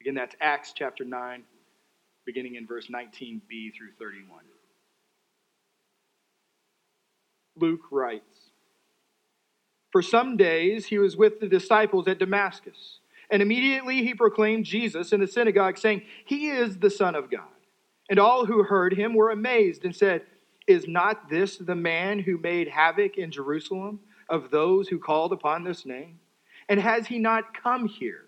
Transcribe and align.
Again, 0.00 0.14
that's 0.14 0.34
Acts 0.40 0.72
chapter 0.74 1.04
9, 1.04 1.42
beginning 2.24 2.54
in 2.54 2.66
verse 2.66 2.86
19b 2.86 3.74
through 3.76 3.92
31. 3.98 4.40
Luke 7.56 7.82
writes 7.90 8.50
For 9.92 10.00
some 10.00 10.38
days 10.38 10.86
he 10.86 10.98
was 10.98 11.16
with 11.16 11.40
the 11.40 11.48
disciples 11.48 12.08
at 12.08 12.18
Damascus, 12.18 13.00
and 13.30 13.42
immediately 13.42 14.02
he 14.02 14.14
proclaimed 14.14 14.64
Jesus 14.64 15.12
in 15.12 15.20
the 15.20 15.26
synagogue, 15.26 15.76
saying, 15.76 16.02
He 16.24 16.48
is 16.48 16.78
the 16.78 16.90
Son 16.90 17.14
of 17.14 17.30
God. 17.30 17.44
And 18.08 18.18
all 18.18 18.46
who 18.46 18.62
heard 18.62 18.94
him 18.94 19.14
were 19.14 19.30
amazed 19.30 19.84
and 19.84 19.94
said, 19.94 20.22
Is 20.66 20.88
not 20.88 21.28
this 21.28 21.58
the 21.58 21.76
man 21.76 22.20
who 22.20 22.38
made 22.38 22.68
havoc 22.68 23.18
in 23.18 23.30
Jerusalem 23.30 24.00
of 24.30 24.50
those 24.50 24.88
who 24.88 24.98
called 24.98 25.32
upon 25.32 25.62
this 25.62 25.84
name? 25.84 26.20
And 26.70 26.80
has 26.80 27.06
he 27.06 27.18
not 27.18 27.52
come 27.52 27.86
here 27.86 28.24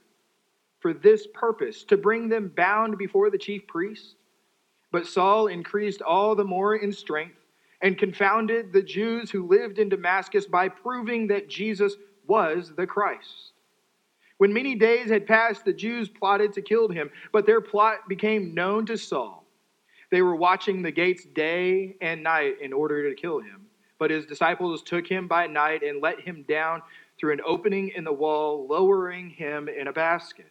for 0.82 0.92
this 0.92 1.26
purpose, 1.32 1.84
to 1.84 1.96
bring 1.96 2.28
them 2.28 2.52
bound 2.54 2.98
before 2.98 3.30
the 3.30 3.38
chief 3.38 3.66
priests? 3.66 4.16
But 4.90 5.06
Saul 5.06 5.46
increased 5.46 6.02
all 6.02 6.34
the 6.34 6.44
more 6.44 6.76
in 6.76 6.92
strength 6.92 7.38
and 7.80 7.96
confounded 7.96 8.72
the 8.72 8.82
Jews 8.82 9.30
who 9.30 9.48
lived 9.48 9.78
in 9.78 9.88
Damascus 9.88 10.46
by 10.46 10.68
proving 10.68 11.28
that 11.28 11.48
Jesus 11.48 11.96
was 12.26 12.72
the 12.76 12.86
Christ. 12.86 13.52
When 14.38 14.52
many 14.52 14.74
days 14.74 15.08
had 15.08 15.26
passed, 15.26 15.64
the 15.64 15.72
Jews 15.72 16.08
plotted 16.08 16.52
to 16.54 16.62
kill 16.62 16.88
him, 16.88 17.10
but 17.32 17.46
their 17.46 17.60
plot 17.60 18.08
became 18.08 18.54
known 18.54 18.86
to 18.86 18.98
Saul. 18.98 19.44
They 20.10 20.20
were 20.20 20.36
watching 20.36 20.82
the 20.82 20.90
gates 20.90 21.24
day 21.24 21.96
and 22.00 22.22
night 22.22 22.56
in 22.60 22.72
order 22.72 23.08
to 23.08 23.14
kill 23.14 23.40
him. 23.40 23.66
But 23.98 24.10
his 24.10 24.26
disciples 24.26 24.82
took 24.82 25.06
him 25.06 25.28
by 25.28 25.46
night 25.46 25.82
and 25.82 26.02
let 26.02 26.20
him 26.20 26.44
down 26.48 26.82
through 27.18 27.32
an 27.32 27.40
opening 27.46 27.92
in 27.94 28.04
the 28.04 28.12
wall, 28.12 28.66
lowering 28.68 29.30
him 29.30 29.68
in 29.68 29.86
a 29.86 29.92
basket. 29.92 30.50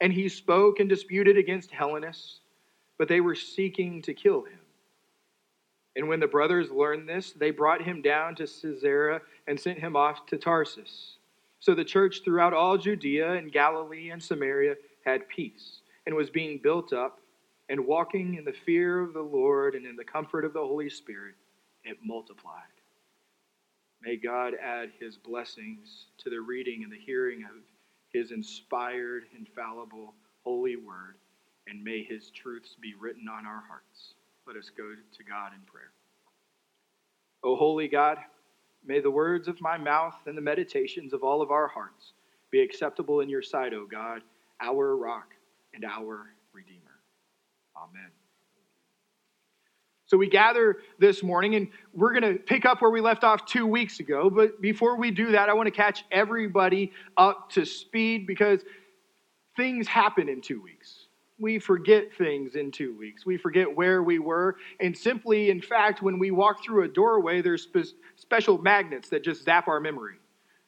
And 0.00 0.12
he 0.12 0.28
spoke 0.28 0.80
and 0.80 0.88
disputed 0.88 1.36
against 1.36 1.70
Hellenists, 1.70 2.40
but 2.98 3.08
they 3.08 3.20
were 3.20 3.34
seeking 3.34 4.02
to 4.02 4.14
kill 4.14 4.42
him. 4.42 4.58
And 5.96 6.08
when 6.08 6.20
the 6.20 6.26
brothers 6.26 6.70
learned 6.70 7.08
this, 7.08 7.32
they 7.32 7.50
brought 7.50 7.82
him 7.82 8.00
down 8.00 8.34
to 8.36 8.46
Caesarea 8.46 9.20
and 9.46 9.58
sent 9.58 9.78
him 9.78 9.96
off 9.96 10.24
to 10.26 10.38
Tarsus. 10.38 11.18
So 11.58 11.74
the 11.74 11.84
church 11.84 12.22
throughout 12.24 12.54
all 12.54 12.78
Judea 12.78 13.32
and 13.32 13.52
Galilee 13.52 14.10
and 14.10 14.22
Samaria 14.22 14.76
had 15.04 15.28
peace 15.28 15.80
and 16.06 16.14
was 16.14 16.30
being 16.30 16.58
built 16.62 16.92
up 16.92 17.20
and 17.68 17.86
walking 17.86 18.34
in 18.34 18.44
the 18.44 18.52
fear 18.52 19.00
of 19.00 19.12
the 19.12 19.20
Lord 19.20 19.74
and 19.74 19.86
in 19.86 19.96
the 19.96 20.04
comfort 20.04 20.44
of 20.44 20.52
the 20.52 20.60
Holy 20.60 20.88
Spirit, 20.88 21.34
it 21.84 21.98
multiplied. 22.02 22.62
May 24.02 24.16
God 24.16 24.54
add 24.54 24.90
his 24.98 25.16
blessings 25.16 26.06
to 26.18 26.30
the 26.30 26.40
reading 26.40 26.82
and 26.82 26.92
the 26.92 26.98
hearing 26.98 27.44
of 27.44 27.50
his 28.12 28.32
inspired, 28.32 29.24
infallible, 29.36 30.14
holy 30.44 30.76
word, 30.76 31.16
and 31.68 31.82
may 31.82 32.02
his 32.02 32.30
truths 32.30 32.76
be 32.80 32.94
written 32.98 33.28
on 33.28 33.46
our 33.46 33.62
hearts. 33.68 34.14
Let 34.46 34.56
us 34.56 34.70
go 34.76 34.84
to 34.84 35.24
God 35.24 35.52
in 35.54 35.60
prayer. 35.66 35.92
O 37.42 37.56
holy 37.56 37.88
God, 37.88 38.18
may 38.84 39.00
the 39.00 39.10
words 39.10 39.48
of 39.48 39.60
my 39.60 39.78
mouth 39.78 40.16
and 40.26 40.36
the 40.36 40.42
meditations 40.42 41.12
of 41.12 41.22
all 41.22 41.40
of 41.40 41.50
our 41.50 41.68
hearts 41.68 42.12
be 42.50 42.60
acceptable 42.60 43.20
in 43.20 43.28
your 43.28 43.42
sight, 43.42 43.72
O 43.72 43.86
God, 43.86 44.22
our 44.60 44.96
rock 44.96 45.34
and 45.74 45.84
our 45.84 46.34
redeemer. 46.52 46.98
Amen. 47.76 48.10
So 50.10 50.16
we 50.16 50.28
gather 50.28 50.78
this 50.98 51.22
morning 51.22 51.54
and 51.54 51.68
we're 51.94 52.12
going 52.18 52.34
to 52.34 52.42
pick 52.42 52.64
up 52.64 52.82
where 52.82 52.90
we 52.90 53.00
left 53.00 53.22
off 53.22 53.46
two 53.46 53.64
weeks 53.64 54.00
ago. 54.00 54.28
But 54.28 54.60
before 54.60 54.96
we 54.96 55.12
do 55.12 55.30
that, 55.30 55.48
I 55.48 55.54
want 55.54 55.68
to 55.68 55.70
catch 55.70 56.04
everybody 56.10 56.90
up 57.16 57.48
to 57.50 57.64
speed 57.64 58.26
because 58.26 58.64
things 59.56 59.86
happen 59.86 60.28
in 60.28 60.40
two 60.40 60.60
weeks 60.60 61.06
we 61.38 61.58
forget 61.58 62.12
things 62.18 62.54
in 62.54 62.70
two 62.70 62.94
weeks. 62.98 63.24
We 63.24 63.38
forget 63.38 63.74
where 63.74 64.02
we 64.02 64.18
were. 64.18 64.56
And 64.78 64.94
simply, 64.94 65.48
in 65.48 65.62
fact, 65.62 66.02
when 66.02 66.18
we 66.18 66.30
walk 66.30 66.62
through 66.62 66.84
a 66.84 66.88
doorway, 66.88 67.40
there's 67.40 67.62
spe- 67.62 67.94
special 68.16 68.58
magnets 68.58 69.08
that 69.08 69.24
just 69.24 69.44
zap 69.44 69.66
our 69.66 69.80
memory. 69.80 70.16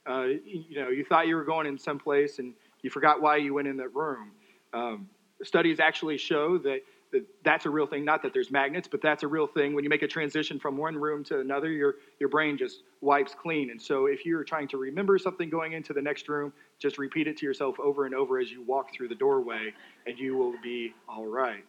Uh, 0.08 0.28
you 0.46 0.80
know, 0.80 0.88
you 0.88 1.04
thought 1.04 1.28
you 1.28 1.36
were 1.36 1.44
going 1.44 1.66
in 1.66 1.76
some 1.76 1.98
place 1.98 2.38
and 2.38 2.54
you 2.80 2.88
forgot 2.88 3.20
why 3.20 3.36
you 3.36 3.52
went 3.52 3.68
in 3.68 3.76
that 3.76 3.94
room. 3.94 4.30
Um, 4.72 5.10
studies 5.42 5.78
actually 5.78 6.16
show 6.16 6.56
that 6.56 6.70
that 6.70 6.80
that's 7.44 7.66
a 7.66 7.70
real 7.70 7.86
thing. 7.86 8.04
Not 8.04 8.22
that 8.22 8.32
there's 8.32 8.50
magnets, 8.50 8.88
but 8.88 9.02
that's 9.02 9.22
a 9.22 9.28
real 9.28 9.46
thing. 9.46 9.74
When 9.74 9.84
you 9.84 9.90
make 9.90 10.02
a 10.02 10.08
transition 10.08 10.58
from 10.58 10.76
one 10.76 10.96
room 10.96 11.24
to 11.24 11.40
another, 11.40 11.70
your, 11.70 11.96
your 12.18 12.28
brain 12.28 12.56
just 12.56 12.82
wipes 13.00 13.34
clean. 13.40 13.70
And 13.70 13.80
so 13.80 14.06
if 14.06 14.24
you're 14.24 14.44
trying 14.44 14.68
to 14.68 14.78
remember 14.78 15.18
something 15.18 15.50
going 15.50 15.72
into 15.72 15.92
the 15.92 16.02
next 16.02 16.28
room, 16.28 16.52
just 16.78 16.98
repeat 16.98 17.26
it 17.26 17.36
to 17.38 17.46
yourself 17.46 17.78
over 17.78 18.06
and 18.06 18.14
over 18.14 18.38
as 18.38 18.50
you 18.50 18.62
walk 18.62 18.94
through 18.94 19.08
the 19.08 19.14
doorway, 19.14 19.72
and 20.06 20.18
you 20.18 20.36
will 20.36 20.54
be 20.62 20.94
all 21.08 21.26
right. 21.26 21.64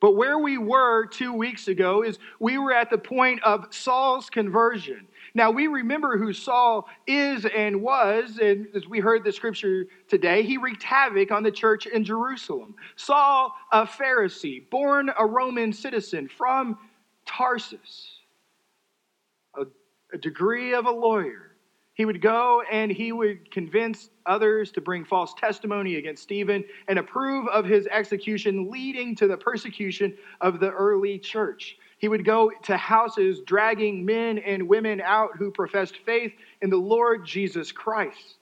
But 0.00 0.16
where 0.16 0.38
we 0.38 0.58
were 0.58 1.06
two 1.06 1.32
weeks 1.32 1.68
ago 1.68 2.02
is 2.02 2.18
we 2.38 2.58
were 2.58 2.74
at 2.74 2.90
the 2.90 2.98
point 2.98 3.42
of 3.42 3.68
Saul's 3.70 4.28
conversion. 4.28 5.06
Now, 5.36 5.50
we 5.50 5.66
remember 5.66 6.16
who 6.16 6.32
Saul 6.32 6.88
is 7.08 7.44
and 7.44 7.82
was, 7.82 8.38
and 8.40 8.68
as 8.74 8.86
we 8.86 9.00
heard 9.00 9.24
the 9.24 9.32
scripture 9.32 9.86
today, 10.08 10.44
he 10.44 10.58
wreaked 10.58 10.84
havoc 10.84 11.32
on 11.32 11.42
the 11.42 11.50
church 11.50 11.86
in 11.86 12.04
Jerusalem. 12.04 12.76
Saul, 12.94 13.52
a 13.72 13.84
Pharisee, 13.84 14.68
born 14.70 15.10
a 15.18 15.26
Roman 15.26 15.72
citizen 15.72 16.28
from 16.28 16.78
Tarsus, 17.26 18.20
a, 19.58 19.64
a 20.12 20.18
degree 20.18 20.72
of 20.72 20.86
a 20.86 20.90
lawyer, 20.90 21.54
he 21.94 22.04
would 22.04 22.20
go 22.20 22.62
and 22.70 22.90
he 22.90 23.12
would 23.12 23.50
convince 23.50 24.10
others 24.26 24.72
to 24.72 24.80
bring 24.80 25.04
false 25.04 25.32
testimony 25.34 25.96
against 25.96 26.24
Stephen 26.24 26.64
and 26.88 26.98
approve 26.98 27.46
of 27.48 27.64
his 27.64 27.86
execution, 27.86 28.70
leading 28.70 29.14
to 29.16 29.28
the 29.28 29.36
persecution 29.36 30.16
of 30.40 30.58
the 30.58 30.70
early 30.70 31.18
church. 31.18 31.78
He 32.04 32.08
would 32.08 32.26
go 32.26 32.52
to 32.64 32.76
houses 32.76 33.40
dragging 33.46 34.04
men 34.04 34.36
and 34.36 34.68
women 34.68 35.00
out 35.00 35.38
who 35.38 35.50
professed 35.50 35.96
faith 36.04 36.34
in 36.60 36.68
the 36.68 36.76
Lord 36.76 37.24
Jesus 37.24 37.72
Christ. 37.72 38.36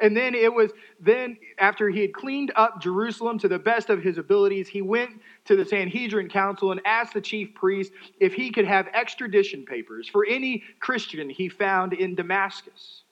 And 0.00 0.14
then 0.14 0.34
it 0.34 0.52
was 0.52 0.72
then 1.00 1.38
after 1.56 1.88
he 1.88 2.02
had 2.02 2.12
cleaned 2.12 2.52
up 2.56 2.78
Jerusalem 2.78 3.38
to 3.38 3.48
the 3.48 3.58
best 3.58 3.88
of 3.88 4.02
his 4.02 4.18
abilities, 4.18 4.68
he 4.68 4.82
went 4.82 5.12
to 5.46 5.56
the 5.56 5.64
Sanhedrin 5.64 6.28
council 6.28 6.72
and 6.72 6.80
asked 6.84 7.14
the 7.14 7.22
chief 7.22 7.54
priest 7.54 7.90
if 8.20 8.34
he 8.34 8.50
could 8.50 8.66
have 8.66 8.86
extradition 8.88 9.64
papers 9.64 10.06
for 10.06 10.26
any 10.26 10.62
Christian 10.78 11.30
he 11.30 11.48
found 11.48 11.94
in 11.94 12.14
Damascus. 12.14 13.04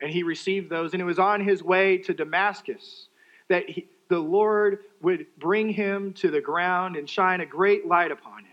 And 0.00 0.10
he 0.10 0.24
received 0.24 0.68
those, 0.68 0.94
and 0.94 1.00
it 1.00 1.04
was 1.04 1.20
on 1.20 1.40
his 1.40 1.62
way 1.62 1.96
to 1.98 2.12
Damascus 2.12 3.06
that 3.46 3.70
he, 3.70 3.86
the 4.08 4.18
Lord 4.18 4.80
would 5.00 5.26
bring 5.38 5.68
him 5.68 6.12
to 6.14 6.28
the 6.32 6.40
ground 6.40 6.96
and 6.96 7.08
shine 7.08 7.40
a 7.40 7.46
great 7.46 7.86
light 7.86 8.10
upon 8.10 8.40
him. 8.46 8.51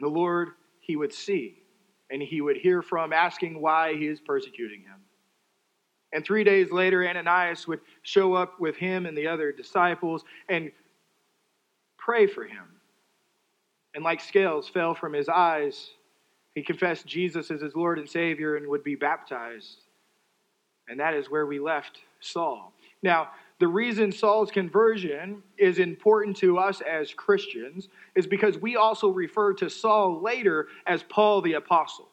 And 0.00 0.10
the 0.10 0.18
Lord 0.18 0.50
he 0.80 0.96
would 0.96 1.12
see, 1.12 1.62
and 2.10 2.22
he 2.22 2.40
would 2.40 2.56
hear 2.56 2.82
from, 2.82 3.12
asking 3.12 3.60
why 3.60 3.94
he 3.94 4.06
is 4.06 4.18
persecuting 4.18 4.80
him. 4.80 4.96
And 6.12 6.24
three 6.24 6.42
days 6.42 6.72
later, 6.72 7.06
Ananias 7.06 7.68
would 7.68 7.80
show 8.02 8.34
up 8.34 8.58
with 8.58 8.76
him 8.76 9.06
and 9.06 9.16
the 9.16 9.28
other 9.28 9.52
disciples 9.52 10.24
and 10.48 10.72
pray 11.98 12.26
for 12.26 12.44
him. 12.44 12.64
And 13.94 14.02
like 14.02 14.20
scales 14.20 14.68
fell 14.68 14.94
from 14.94 15.12
his 15.12 15.28
eyes, 15.28 15.90
he 16.54 16.62
confessed 16.62 17.06
Jesus 17.06 17.50
as 17.50 17.60
his 17.60 17.76
Lord 17.76 17.98
and 17.98 18.08
Savior 18.08 18.56
and 18.56 18.66
would 18.66 18.82
be 18.82 18.96
baptized. 18.96 19.82
And 20.88 20.98
that 20.98 21.14
is 21.14 21.30
where 21.30 21.46
we 21.46 21.60
left 21.60 21.98
Saul. 22.18 22.72
Now, 23.02 23.28
the 23.60 23.68
reason 23.68 24.10
Saul's 24.10 24.50
conversion 24.50 25.42
is 25.58 25.78
important 25.78 26.34
to 26.38 26.56
us 26.56 26.80
as 26.80 27.12
Christians 27.12 27.88
is 28.16 28.26
because 28.26 28.56
we 28.56 28.76
also 28.76 29.08
refer 29.08 29.52
to 29.54 29.68
Saul 29.68 30.22
later 30.22 30.68
as 30.86 31.02
Paul 31.02 31.42
the 31.42 31.52
Apostle. 31.52 32.08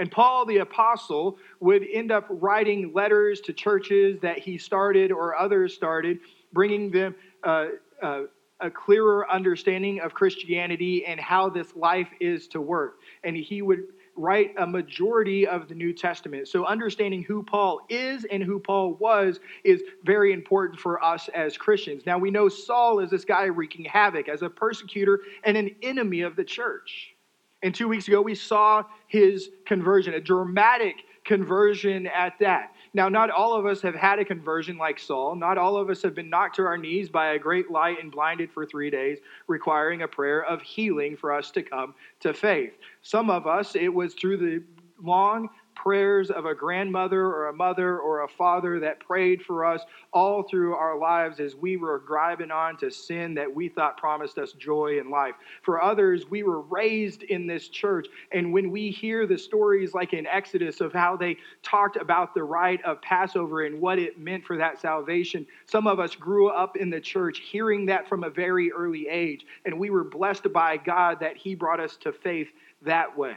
And 0.00 0.10
Paul 0.10 0.44
the 0.44 0.58
Apostle 0.58 1.38
would 1.60 1.86
end 1.92 2.10
up 2.10 2.26
writing 2.28 2.92
letters 2.92 3.40
to 3.42 3.52
churches 3.52 4.18
that 4.22 4.38
he 4.38 4.58
started 4.58 5.12
or 5.12 5.36
others 5.36 5.72
started, 5.72 6.18
bringing 6.52 6.90
them 6.90 7.14
uh, 7.44 7.66
uh, 8.02 8.22
a 8.58 8.68
clearer 8.68 9.30
understanding 9.30 10.00
of 10.00 10.12
Christianity 10.14 11.06
and 11.06 11.20
how 11.20 11.48
this 11.48 11.76
life 11.76 12.08
is 12.20 12.48
to 12.48 12.60
work. 12.60 12.98
And 13.22 13.36
he 13.36 13.62
would 13.62 13.84
write 14.16 14.52
a 14.58 14.66
majority 14.66 15.46
of 15.46 15.68
the 15.68 15.74
New 15.74 15.92
Testament. 15.92 16.48
So, 16.48 16.64
understanding 16.64 17.22
who 17.22 17.42
Paul 17.42 17.80
is 17.88 18.24
and 18.24 18.42
who 18.42 18.58
Paul 18.58 18.94
was 18.94 19.40
is 19.64 19.82
very 20.04 20.32
important 20.32 20.78
for 20.78 21.02
us 21.02 21.28
as 21.34 21.56
Christians. 21.56 22.04
Now, 22.06 22.18
we 22.18 22.30
know 22.30 22.48
Saul 22.48 23.00
is 23.00 23.10
this 23.10 23.24
guy 23.24 23.44
wreaking 23.44 23.84
havoc 23.86 24.28
as 24.28 24.42
a 24.42 24.50
persecutor 24.50 25.20
and 25.44 25.56
an 25.56 25.74
enemy 25.82 26.20
of 26.22 26.36
the 26.36 26.44
church. 26.44 27.14
And 27.62 27.74
two 27.74 27.88
weeks 27.88 28.08
ago, 28.08 28.20
we 28.20 28.34
saw 28.34 28.84
his 29.06 29.50
conversion, 29.66 30.14
a 30.14 30.20
dramatic 30.20 30.96
conversion 31.24 32.06
at 32.06 32.38
that. 32.40 32.72
Now, 32.94 33.08
not 33.08 33.30
all 33.30 33.54
of 33.54 33.64
us 33.64 33.80
have 33.82 33.94
had 33.94 34.18
a 34.18 34.24
conversion 34.24 34.76
like 34.76 34.98
Saul. 34.98 35.34
Not 35.34 35.56
all 35.56 35.76
of 35.76 35.88
us 35.88 36.02
have 36.02 36.14
been 36.14 36.28
knocked 36.28 36.56
to 36.56 36.64
our 36.64 36.76
knees 36.76 37.08
by 37.08 37.32
a 37.32 37.38
great 37.38 37.70
light 37.70 38.02
and 38.02 38.12
blinded 38.12 38.50
for 38.50 38.66
three 38.66 38.90
days, 38.90 39.18
requiring 39.46 40.02
a 40.02 40.08
prayer 40.08 40.44
of 40.44 40.60
healing 40.60 41.16
for 41.16 41.32
us 41.32 41.50
to 41.52 41.62
come 41.62 41.94
to 42.20 42.34
faith. 42.34 42.74
Some 43.02 43.30
of 43.30 43.46
us, 43.46 43.74
it 43.76 43.88
was 43.88 44.14
through 44.14 44.36
the 44.36 44.62
long 45.02 45.48
prayers 45.74 46.30
of 46.30 46.46
a 46.46 46.54
grandmother 46.54 47.24
or 47.24 47.48
a 47.48 47.52
mother 47.52 47.98
or 47.98 48.22
a 48.22 48.28
father 48.28 48.80
that 48.80 49.00
prayed 49.00 49.42
for 49.42 49.64
us 49.64 49.82
all 50.12 50.42
through 50.42 50.74
our 50.74 50.98
lives 50.98 51.40
as 51.40 51.54
we 51.54 51.76
were 51.76 52.02
driving 52.06 52.50
on 52.50 52.76
to 52.76 52.90
sin 52.90 53.34
that 53.34 53.52
we 53.52 53.68
thought 53.68 53.96
promised 53.96 54.38
us 54.38 54.52
joy 54.52 54.98
and 54.98 55.10
life. 55.10 55.34
For 55.62 55.82
others, 55.82 56.28
we 56.30 56.42
were 56.42 56.60
raised 56.60 57.22
in 57.24 57.46
this 57.46 57.68
church, 57.68 58.06
and 58.32 58.52
when 58.52 58.70
we 58.70 58.90
hear 58.90 59.26
the 59.26 59.38
stories 59.38 59.94
like 59.94 60.12
in 60.12 60.26
Exodus 60.26 60.80
of 60.80 60.92
how 60.92 61.16
they 61.16 61.36
talked 61.62 61.96
about 61.96 62.34
the 62.34 62.44
rite 62.44 62.84
of 62.84 63.02
Passover 63.02 63.62
and 63.62 63.80
what 63.80 63.98
it 63.98 64.18
meant 64.18 64.44
for 64.44 64.56
that 64.56 64.80
salvation, 64.80 65.46
some 65.66 65.86
of 65.86 65.98
us 66.00 66.14
grew 66.14 66.48
up 66.48 66.76
in 66.76 66.90
the 66.90 67.00
church 67.00 67.40
hearing 67.40 67.86
that 67.86 68.08
from 68.08 68.24
a 68.24 68.30
very 68.30 68.70
early 68.72 69.08
age, 69.08 69.44
and 69.64 69.78
we 69.78 69.90
were 69.90 70.04
blessed 70.04 70.52
by 70.52 70.76
God 70.76 71.20
that 71.20 71.36
He 71.36 71.54
brought 71.54 71.80
us 71.80 71.96
to 71.98 72.12
faith 72.12 72.48
that 72.82 73.16
way. 73.16 73.36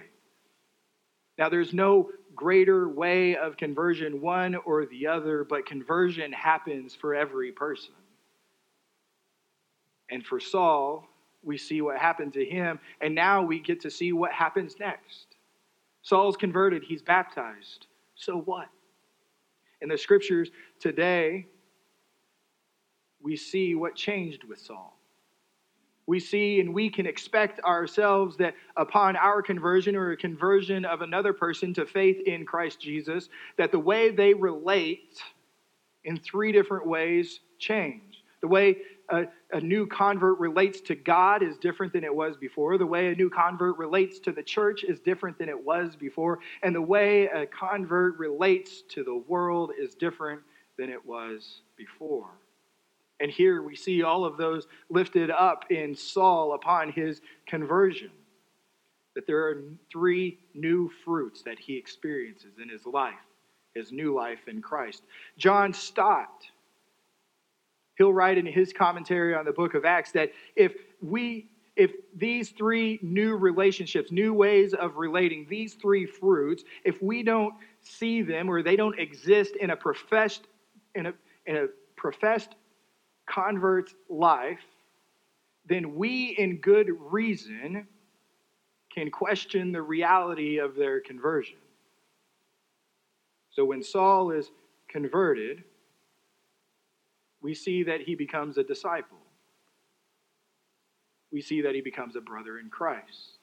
Now, 1.38 1.50
there's 1.50 1.74
no 1.74 2.12
greater 2.36 2.90
way 2.90 3.36
of 3.36 3.58
conversion, 3.58 4.22
one 4.22 4.56
or 4.56 4.86
the 4.86 5.08
other, 5.08 5.44
but 5.44 5.66
conversion 5.66 6.32
happens 6.32 6.94
for 6.94 7.16
every 7.16 7.52
person. 7.52 7.94
And 10.10 10.26
for 10.26 10.40
Saul, 10.40 11.08
we 11.44 11.58
see 11.58 11.82
what 11.82 11.98
happened 11.98 12.34
to 12.34 12.46
him, 12.46 12.80
and 13.02 13.14
now 13.14 13.42
we 13.44 13.60
get 13.60 13.80
to 13.82 13.92
see 13.92 14.14
what 14.14 14.32
happens 14.32 14.76
next. 14.80 15.36
Saul's 16.02 16.38
converted, 16.38 16.84
he's 16.84 17.02
baptized. 17.02 17.88
So 18.16 18.38
what? 18.42 18.68
In 19.82 19.90
the 19.90 19.98
scriptures 19.98 20.50
today, 20.80 21.48
we 23.22 23.36
see 23.36 23.76
what 23.76 23.96
changed 23.96 24.44
with 24.44 24.60
Saul 24.60 24.95
we 26.08 26.20
see 26.20 26.60
and 26.60 26.74
we 26.74 26.90
can 26.90 27.06
expect 27.06 27.60
ourselves 27.62 28.38
that 28.38 28.54
upon 28.78 29.16
our 29.16 29.42
conversion 29.42 29.96
or 29.96 30.12
a 30.12 30.18
conversion 30.18 30.86
of 30.86 31.02
another 31.02 31.34
person 31.34 31.74
to 31.74 31.86
faith 31.86 32.22
in 32.28 32.46
Christ 32.46 32.80
Jesus, 32.80 33.30
that 33.58 33.72
the 33.72 33.80
way 33.80 34.12
they 34.12 34.34
relate 34.34 35.20
in 36.04 36.18
three 36.18 36.52
different 36.52 36.86
ways 36.88 37.40
change. 37.58 38.24
The 38.42 38.48
way 38.48 38.78
a, 39.10 39.24
a, 39.52 39.60
new 39.60 39.88
convert 39.88 40.40
relates 40.40 40.82
to 40.82 40.96
God 40.96 41.42
is 41.42 41.58
different 41.58 41.94
than 41.94 42.04
it 42.04 42.14
was 42.14 42.38
before. 42.38 42.78
The 42.78 42.86
way 42.86 43.12
a 43.12 43.16
new 43.16 43.30
convert 43.30 43.78
relates 43.78 44.20
to 44.20 44.32
the 44.32 44.44
church 44.44 44.84
is 44.84 45.00
different 45.00 45.38
than 45.38 45.50
it 45.50 45.66
was 45.66 45.96
before. 45.96 46.40
And 46.62 46.76
the 46.76 46.82
way 46.82 47.26
a 47.26 47.48
convert 47.48 48.18
relates 48.18 48.84
to 48.90 49.04
the 49.04 49.16
world 49.28 49.72
is 49.80 49.96
different 49.96 50.42
than 50.78 50.90
it 50.90 51.04
was 51.04 51.62
before. 51.76 52.30
And 53.20 53.32
here 53.32 53.62
we 53.62 53.76
see 53.76 54.04
all 54.04 54.26
of 54.26 54.38
those 54.38 54.68
lifted 54.90 55.32
up 55.32 55.66
in 55.72 55.96
Saul 55.96 56.54
upon 56.54 56.92
his 56.92 57.22
conversion. 57.48 58.12
That 59.16 59.26
there 59.26 59.48
are 59.48 59.64
three 59.90 60.40
new 60.54 60.92
fruits 61.06 61.42
that 61.44 61.58
he 61.58 61.78
experiences 61.78 62.60
in 62.62 62.68
his 62.68 62.86
life, 62.86 63.14
his 63.74 63.92
new 63.92 64.14
life 64.14 64.48
in 64.48 64.62
Christ. 64.62 65.04
John 65.38 65.74
Stott, 65.74 66.46
he'll 67.98 68.12
write 68.12 68.38
in 68.38 68.46
his 68.46 68.74
commentary 68.74 69.34
on 69.34 69.46
the 69.46 69.54
book 69.54 69.74
of 69.74 69.86
Acts 69.86 70.12
that 70.12 70.32
if 70.56 70.74
we 71.02 71.48
if 71.78 71.92
these 72.16 72.52
three 72.52 73.00
new 73.02 73.36
relationships, 73.36 74.10
new 74.10 74.34
ways 74.34 74.74
of 74.74 74.96
relating, 74.96 75.46
these 75.50 75.74
three 75.74 76.06
fruits, 76.06 76.64
if 76.86 77.02
we 77.02 77.22
don't 77.22 77.54
see 77.82 78.22
them 78.22 78.50
or 78.50 78.64
they 78.64 78.78
don't 78.78 78.98
exist 78.98 79.58
in 79.58 79.72
a 79.72 79.76
professed 79.76 80.48
in 80.96 81.08
a 81.08 81.14
in 81.46 81.58
a 81.58 81.68
professed 81.96 82.56
convert's 83.26 83.94
life, 84.10 84.60
then 85.68 85.96
we, 85.96 86.36
in 86.38 86.58
good 86.58 86.90
reason, 87.00 87.88
can 88.94 89.12
question 89.12 89.72
the 89.72 89.82
reality 89.82 90.58
of 90.60 90.76
their 90.76 91.02
conversion. 91.02 91.58
So 93.52 93.66
when 93.66 93.84
Saul 93.84 94.32
is 94.32 94.52
converted, 94.88 95.64
we 97.42 97.54
see 97.54 97.84
that 97.84 98.02
he 98.02 98.16
becomes 98.16 98.58
a 98.58 98.64
disciple. 98.64 99.18
We 101.32 101.42
see 101.42 101.62
that 101.62 101.76
he 101.76 101.82
becomes 101.82 102.16
a 102.16 102.22
brother 102.22 102.60
in 102.60 102.70
Christ. 102.70 103.40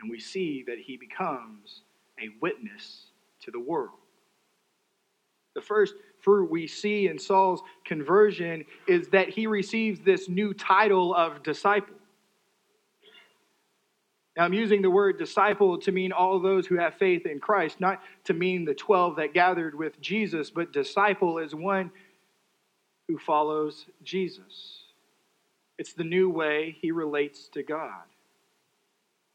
And 0.00 0.10
we 0.10 0.18
see 0.18 0.64
that 0.66 0.78
he 0.78 0.96
becomes 0.96 1.82
a 2.18 2.28
witness 2.40 3.06
to 3.42 3.50
the 3.50 3.60
world. 3.60 3.98
The 5.54 5.60
first 5.60 5.94
fruit 6.20 6.50
we 6.50 6.66
see 6.66 7.08
in 7.08 7.18
Saul's 7.18 7.62
conversion 7.84 8.64
is 8.86 9.08
that 9.08 9.28
he 9.28 9.46
receives 9.46 10.00
this 10.00 10.28
new 10.28 10.54
title 10.54 11.14
of 11.14 11.42
disciple. 11.42 11.94
Now, 14.36 14.44
I'm 14.44 14.54
using 14.54 14.80
the 14.80 14.90
word 14.90 15.18
disciple 15.18 15.78
to 15.78 15.92
mean 15.92 16.12
all 16.12 16.38
those 16.38 16.66
who 16.66 16.76
have 16.76 16.94
faith 16.94 17.26
in 17.26 17.40
Christ, 17.40 17.80
not 17.80 18.00
to 18.24 18.32
mean 18.32 18.64
the 18.64 18.74
12 18.74 19.16
that 19.16 19.34
gathered 19.34 19.74
with 19.74 20.00
Jesus, 20.00 20.50
but 20.50 20.72
disciple 20.72 21.38
is 21.38 21.54
one 21.54 21.90
who 23.08 23.18
follows 23.18 23.86
Jesus. 24.04 24.84
It's 25.78 25.94
the 25.94 26.04
new 26.04 26.30
way 26.30 26.76
he 26.80 26.92
relates 26.92 27.48
to 27.48 27.62
God. 27.62 28.04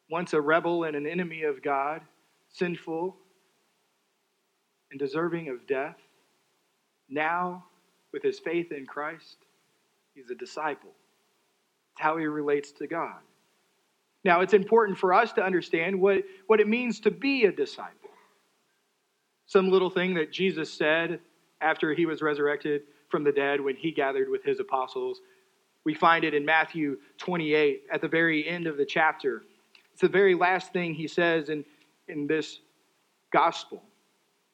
Once 0.09 0.33
a 0.33 0.39
rebel 0.39 0.85
and 0.85 0.95
an 0.95 1.07
enemy 1.07 1.43
of 1.43 1.61
God, 1.61 2.01
sinful 2.49 3.17
and 4.91 4.99
deserving 4.99 5.49
of 5.49 5.67
death, 5.67 5.97
now, 7.09 7.65
with 8.11 8.23
his 8.23 8.39
faith 8.39 8.71
in 8.71 8.85
Christ, 8.85 9.37
he's 10.13 10.29
a 10.29 10.35
disciple. 10.35 10.91
It's 11.93 12.01
how 12.01 12.17
he 12.17 12.25
relates 12.25 12.71
to 12.73 12.87
God. 12.87 13.19
Now, 14.23 14.41
it's 14.41 14.53
important 14.53 14.97
for 14.97 15.13
us 15.13 15.33
to 15.33 15.43
understand 15.43 15.99
what, 15.99 16.23
what 16.47 16.59
it 16.59 16.67
means 16.67 16.99
to 17.01 17.11
be 17.11 17.45
a 17.45 17.51
disciple. 17.51 18.09
Some 19.45 19.69
little 19.69 19.91
thing 19.91 20.15
that 20.15 20.31
Jesus 20.31 20.73
said 20.73 21.19
after 21.61 21.93
he 21.93 22.05
was 22.05 22.21
resurrected 22.21 22.83
from 23.09 23.23
the 23.23 23.31
dead 23.31 23.61
when 23.61 23.75
he 23.75 23.91
gathered 23.91 24.29
with 24.29 24.43
his 24.43 24.59
apostles. 24.59 25.21
We 25.83 25.93
find 25.93 26.25
it 26.25 26.33
in 26.33 26.43
Matthew 26.43 26.97
28 27.19 27.83
at 27.91 28.01
the 28.01 28.07
very 28.07 28.47
end 28.47 28.65
of 28.65 28.77
the 28.77 28.85
chapter. 28.85 29.43
It's 29.93 30.01
the 30.01 30.09
very 30.09 30.33
last 30.33 30.73
thing 30.73 30.95
he 30.95 31.07
says 31.07 31.49
in, 31.49 31.63
in 32.07 32.25
this 32.25 32.59
gospel. 33.31 33.83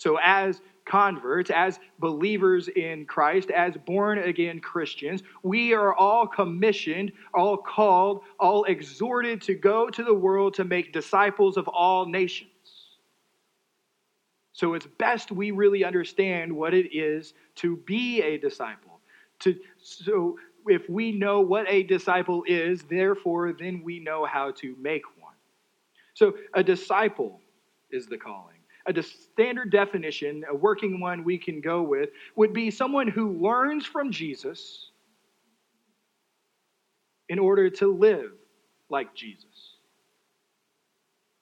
So, 0.00 0.18
as 0.22 0.62
converts, 0.86 1.50
as 1.50 1.78
believers 1.98 2.68
in 2.68 3.04
Christ, 3.04 3.50
as 3.50 3.76
born 3.84 4.18
again 4.18 4.58
Christians, 4.58 5.22
we 5.42 5.74
are 5.74 5.94
all 5.94 6.26
commissioned, 6.26 7.12
all 7.34 7.58
called, 7.58 8.22
all 8.38 8.64
exhorted 8.64 9.42
to 9.42 9.54
go 9.54 9.90
to 9.90 10.02
the 10.02 10.14
world 10.14 10.54
to 10.54 10.64
make 10.64 10.94
disciples 10.94 11.58
of 11.58 11.68
all 11.68 12.06
nations. 12.06 12.48
So 14.54 14.72
it's 14.72 14.86
best 14.86 15.30
we 15.32 15.50
really 15.50 15.84
understand 15.84 16.50
what 16.50 16.72
it 16.72 16.96
is 16.96 17.34
to 17.56 17.76
be 17.76 18.22
a 18.22 18.38
disciple. 18.38 19.00
To, 19.40 19.54
so 19.82 20.38
if 20.66 20.88
we 20.88 21.12
know 21.12 21.42
what 21.42 21.66
a 21.68 21.82
disciple 21.82 22.42
is, 22.46 22.84
therefore, 22.84 23.52
then 23.52 23.82
we 23.84 24.00
know 24.00 24.24
how 24.24 24.52
to 24.52 24.74
make 24.80 25.02
one. 25.20 25.34
So 26.14 26.38
a 26.54 26.64
disciple 26.64 27.42
is 27.90 28.06
the 28.06 28.16
calling 28.16 28.59
a 28.86 29.02
standard 29.02 29.70
definition, 29.70 30.44
a 30.50 30.54
working 30.54 31.00
one 31.00 31.24
we 31.24 31.38
can 31.38 31.60
go 31.60 31.82
with, 31.82 32.10
would 32.36 32.52
be 32.52 32.70
someone 32.70 33.08
who 33.08 33.32
learns 33.32 33.86
from 33.86 34.10
Jesus 34.10 34.90
in 37.28 37.38
order 37.38 37.70
to 37.70 37.92
live 37.92 38.32
like 38.88 39.14
Jesus. 39.14 39.76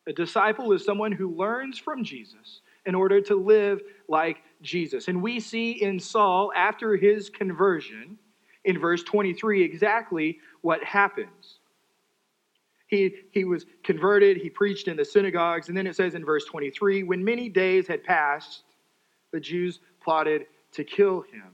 A 0.06 0.12
disciple 0.12 0.72
is 0.72 0.84
someone 0.84 1.12
who 1.12 1.34
learns 1.34 1.78
from 1.78 2.02
Jesus 2.04 2.60
in 2.86 2.94
order 2.94 3.20
to 3.20 3.36
live 3.36 3.80
like 4.08 4.38
Jesus. 4.62 5.08
And 5.08 5.22
we 5.22 5.40
see 5.40 5.82
in 5.82 6.00
Saul, 6.00 6.50
after 6.56 6.96
his 6.96 7.28
conversion, 7.28 8.18
in 8.64 8.78
verse 8.78 9.02
23, 9.02 9.62
exactly 9.62 10.38
what 10.62 10.82
happens. 10.82 11.57
He, 12.88 13.14
he 13.30 13.44
was 13.44 13.66
converted, 13.84 14.38
he 14.38 14.50
preached 14.50 14.88
in 14.88 14.96
the 14.96 15.04
synagogues, 15.04 15.68
and 15.68 15.76
then 15.76 15.86
it 15.86 15.94
says 15.94 16.14
in 16.14 16.24
verse 16.24 16.44
23 16.46 17.04
when 17.04 17.22
many 17.22 17.48
days 17.48 17.86
had 17.86 18.02
passed, 18.02 18.62
the 19.30 19.38
Jews 19.38 19.80
plotted 20.02 20.46
to 20.72 20.84
kill 20.84 21.20
him. 21.20 21.52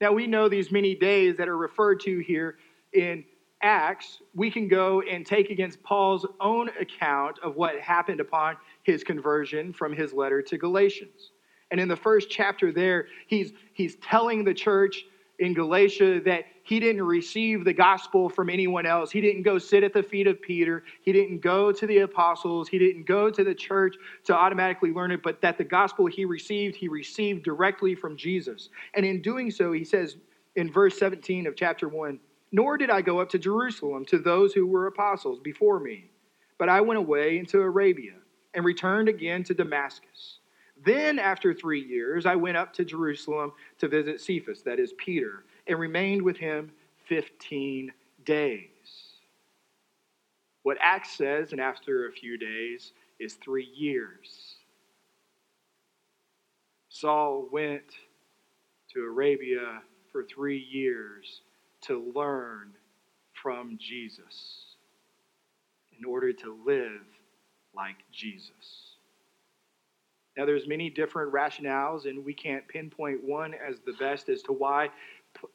Now 0.00 0.12
we 0.12 0.26
know 0.26 0.48
these 0.48 0.72
many 0.72 0.94
days 0.94 1.36
that 1.36 1.48
are 1.48 1.56
referred 1.56 2.00
to 2.00 2.18
here 2.18 2.56
in 2.92 3.24
Acts, 3.62 4.20
we 4.34 4.50
can 4.50 4.68
go 4.68 5.00
and 5.02 5.24
take 5.24 5.50
against 5.50 5.82
Paul's 5.82 6.26
own 6.40 6.68
account 6.80 7.38
of 7.42 7.56
what 7.56 7.78
happened 7.80 8.20
upon 8.20 8.56
his 8.82 9.02
conversion 9.02 9.72
from 9.72 9.92
his 9.92 10.12
letter 10.12 10.42
to 10.42 10.58
Galatians. 10.58 11.32
And 11.70 11.80
in 11.80 11.88
the 11.88 11.96
first 11.96 12.28
chapter 12.30 12.72
there, 12.72 13.06
he's, 13.26 13.52
he's 13.72 13.96
telling 13.96 14.44
the 14.44 14.52
church 14.52 15.04
in 15.38 15.52
Galatia 15.54 16.20
that 16.20 16.44
he 16.62 16.80
didn't 16.80 17.02
receive 17.02 17.64
the 17.64 17.72
gospel 17.72 18.28
from 18.28 18.48
anyone 18.48 18.86
else. 18.86 19.10
He 19.10 19.20
didn't 19.20 19.42
go 19.42 19.58
sit 19.58 19.82
at 19.82 19.92
the 19.92 20.02
feet 20.02 20.26
of 20.26 20.40
Peter. 20.40 20.84
He 21.02 21.12
didn't 21.12 21.40
go 21.40 21.72
to 21.72 21.86
the 21.86 21.98
apostles. 21.98 22.68
He 22.68 22.78
didn't 22.78 23.04
go 23.04 23.30
to 23.30 23.44
the 23.44 23.54
church 23.54 23.96
to 24.24 24.34
automatically 24.34 24.92
learn 24.92 25.10
it, 25.10 25.22
but 25.22 25.40
that 25.42 25.58
the 25.58 25.64
gospel 25.64 26.06
he 26.06 26.24
received, 26.24 26.76
he 26.76 26.88
received 26.88 27.44
directly 27.44 27.94
from 27.94 28.16
Jesus. 28.16 28.70
And 28.94 29.04
in 29.04 29.20
doing 29.20 29.50
so, 29.50 29.72
he 29.72 29.84
says 29.84 30.16
in 30.56 30.72
verse 30.72 30.98
17 30.98 31.46
of 31.46 31.56
chapter 31.56 31.88
1 31.88 32.18
Nor 32.52 32.78
did 32.78 32.88
I 32.88 33.02
go 33.02 33.18
up 33.18 33.28
to 33.30 33.38
Jerusalem 33.38 34.04
to 34.06 34.18
those 34.18 34.52
who 34.52 34.66
were 34.66 34.86
apostles 34.86 35.40
before 35.40 35.80
me, 35.80 36.10
but 36.56 36.68
I 36.68 36.80
went 36.80 36.98
away 36.98 37.38
into 37.38 37.60
Arabia 37.60 38.14
and 38.54 38.64
returned 38.64 39.08
again 39.08 39.42
to 39.44 39.54
Damascus. 39.54 40.38
Then, 40.84 41.18
after 41.18 41.54
three 41.54 41.82
years, 41.82 42.26
I 42.26 42.36
went 42.36 42.56
up 42.56 42.72
to 42.74 42.84
Jerusalem 42.84 43.52
to 43.78 43.88
visit 43.88 44.20
Cephas, 44.20 44.62
that 44.62 44.78
is 44.78 44.92
Peter, 44.98 45.44
and 45.66 45.78
remained 45.78 46.22
with 46.22 46.36
him 46.36 46.70
15 47.08 47.92
days. 48.24 48.68
What 50.62 50.78
Acts 50.80 51.16
says, 51.16 51.52
and 51.52 51.60
after 51.60 52.08
a 52.08 52.12
few 52.12 52.36
days, 52.36 52.92
is 53.18 53.34
three 53.34 53.68
years. 53.74 54.56
Saul 56.88 57.48
went 57.50 57.96
to 58.92 59.00
Arabia 59.00 59.82
for 60.12 60.24
three 60.24 60.58
years 60.70 61.42
to 61.82 62.12
learn 62.14 62.72
from 63.42 63.78
Jesus 63.78 64.76
in 65.98 66.04
order 66.04 66.32
to 66.32 66.56
live 66.64 67.02
like 67.74 67.96
Jesus. 68.12 68.93
Now, 70.36 70.44
there's 70.44 70.66
many 70.66 70.90
different 70.90 71.32
rationales, 71.32 72.06
and 72.06 72.24
we 72.24 72.34
can't 72.34 72.66
pinpoint 72.66 73.22
one 73.22 73.54
as 73.54 73.76
the 73.86 73.92
best 73.92 74.28
as 74.28 74.42
to 74.42 74.52
why 74.52 74.90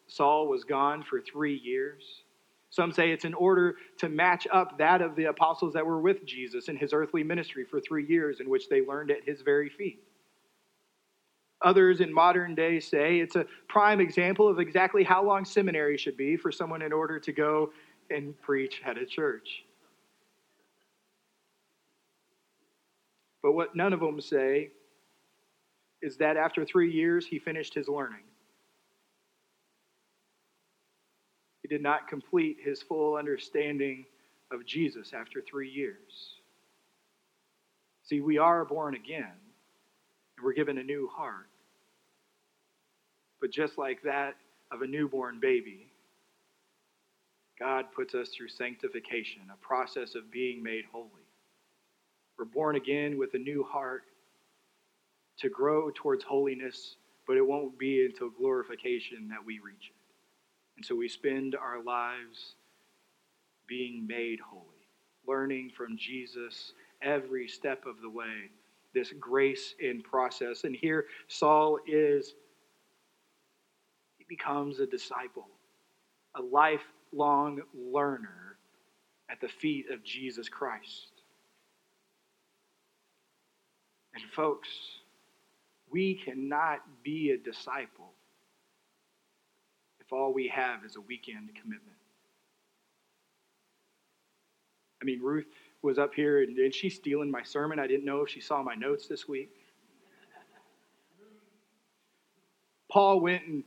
Saul 0.08 0.48
was 0.48 0.64
gone 0.64 1.04
for 1.04 1.20
three 1.20 1.58
years. 1.58 2.24
Some 2.70 2.92
say 2.92 3.12
it's 3.12 3.26
in 3.26 3.34
order 3.34 3.76
to 3.98 4.10
match 4.10 4.48
up 4.52 4.78
that 4.78 5.02
of 5.02 5.16
the 5.16 5.26
apostles 5.26 5.74
that 5.74 5.86
were 5.86 6.00
with 6.00 6.26
Jesus 6.26 6.70
in 6.70 6.78
his 6.78 6.94
earthly 6.94 7.24
ministry 7.24 7.66
for 7.66 7.82
three 7.82 8.06
years, 8.06 8.40
in 8.40 8.50
which 8.50 8.70
they 8.70 8.86
learned 8.86 9.12
at 9.12 9.24
his 9.26 9.42
very 9.42 9.70
feet. 9.70 10.04
Others 11.62 12.00
in 12.00 12.14
modern 12.14 12.56
day 12.56 12.80
say 12.80 13.20
it's 13.20 13.36
a 13.36 13.46
prime 13.68 14.00
example 14.00 14.48
of 14.48 14.60
exactly 14.60 15.04
how 15.04 15.24
long 15.24 15.44
seminary 15.44 15.98
should 15.98 16.16
be 16.16 16.38
for 16.38 16.52
someone 16.52 16.82
in 16.82 16.94
order 16.94 17.20
to 17.20 17.34
go 17.34 17.72
and 18.10 18.40
preach 18.42 18.82
at 18.86 18.98
a 18.98 19.06
church. 19.06 19.66
But 23.42 23.54
what 23.54 23.76
none 23.76 23.94
of 23.94 24.00
them 24.00 24.20
say 24.20 24.72
is 26.02 26.18
that 26.18 26.38
after 26.38 26.66
three 26.66 26.92
years, 26.92 27.26
he 27.26 27.40
finished 27.40 27.74
his 27.74 27.88
learning. 27.88 28.24
He 31.62 31.68
did 31.68 31.82
not 31.82 32.08
complete 32.08 32.58
his 32.64 32.82
full 32.82 33.16
understanding 33.16 34.06
of 34.52 34.66
Jesus 34.66 35.12
after 35.14 35.42
three 35.42 35.70
years. 35.70 36.40
See, 38.04 38.22
we 38.22 38.38
are 38.38 38.66
born 38.66 38.96
again, 38.96 39.32
and 40.38 40.46
we're 40.46 40.54
given 40.54 40.80
a 40.80 40.84
new 40.84 41.08
heart. 41.14 41.48
But 43.40 43.52
just 43.52 43.78
like 43.78 44.02
that 44.04 44.36
of 44.72 44.82
a 44.82 44.88
newborn 44.88 45.40
baby, 45.40 45.92
God 47.60 47.86
puts 47.94 48.16
us 48.16 48.30
through 48.30 48.50
sanctification, 48.50 49.42
a 49.54 49.66
process 49.66 50.16
of 50.16 50.32
being 50.32 50.64
made 50.64 50.86
holy. 50.92 51.10
We're 52.40 52.46
born 52.46 52.78
again 52.78 53.18
with 53.18 53.34
a 53.34 53.38
new 53.38 53.66
heart 53.70 54.04
to 55.40 55.50
grow 55.50 55.92
towards 55.94 56.24
holiness, 56.24 56.96
but 57.28 57.36
it 57.36 57.46
won't 57.46 57.78
be 57.78 58.06
until 58.06 58.30
glorification 58.30 59.28
that 59.28 59.46
we 59.46 59.60
reach 59.60 59.90
it. 59.90 59.96
And 60.78 60.86
so 60.86 60.96
we 60.96 61.10
spend 61.10 61.56
our 61.56 61.84
lives 61.84 62.56
being 63.68 64.08
made 64.08 64.40
holy, 64.40 64.64
learning 65.28 65.72
from 65.76 65.98
Jesus 65.98 66.72
every 67.02 67.50
step 67.50 67.86
of 67.86 68.00
the 68.02 68.10
way, 68.10 68.50
this 68.94 69.12
grace 69.20 69.76
in 69.82 70.02
process. 70.02 70.64
And 70.64 70.74
here 70.74 71.08
Saul 71.28 71.78
is, 71.86 72.36
he 74.18 74.26
becomes 74.30 74.80
a 74.80 74.88
disciple, 74.88 75.48
a 76.36 76.42
lifelong 76.42 77.62
learner 77.74 78.56
at 79.30 79.42
the 79.42 79.50
feet 79.50 79.92
of 79.92 80.06
Jesus 80.06 80.48
Christ. 80.48 81.19
And, 84.14 84.24
folks, 84.36 84.70
we 85.90 86.16
cannot 86.16 86.82
be 87.04 87.32
a 87.32 87.38
disciple 87.38 88.14
if 90.00 90.12
all 90.14 90.34
we 90.34 90.48
have 90.48 90.84
is 90.84 90.96
a 90.96 91.02
weekend 91.02 91.50
commitment. 91.56 91.98
I 95.02 95.06
mean, 95.06 95.22
Ruth 95.22 95.46
was 95.82 95.98
up 95.98 96.14
here 96.14 96.42
and, 96.42 96.58
and 96.58 96.74
she's 96.74 96.96
stealing 96.96 97.32
my 97.32 97.44
sermon. 97.44 97.80
I 97.80 97.88
didn't 97.88 98.06
know 98.06 98.22
if 98.22 98.30
she 98.30 98.42
saw 98.42 98.62
my 98.62 98.76
notes 98.76 99.08
this 99.08 99.28
week. 99.28 99.50
Paul 102.92 103.22
went 103.22 103.46
and 103.46 103.64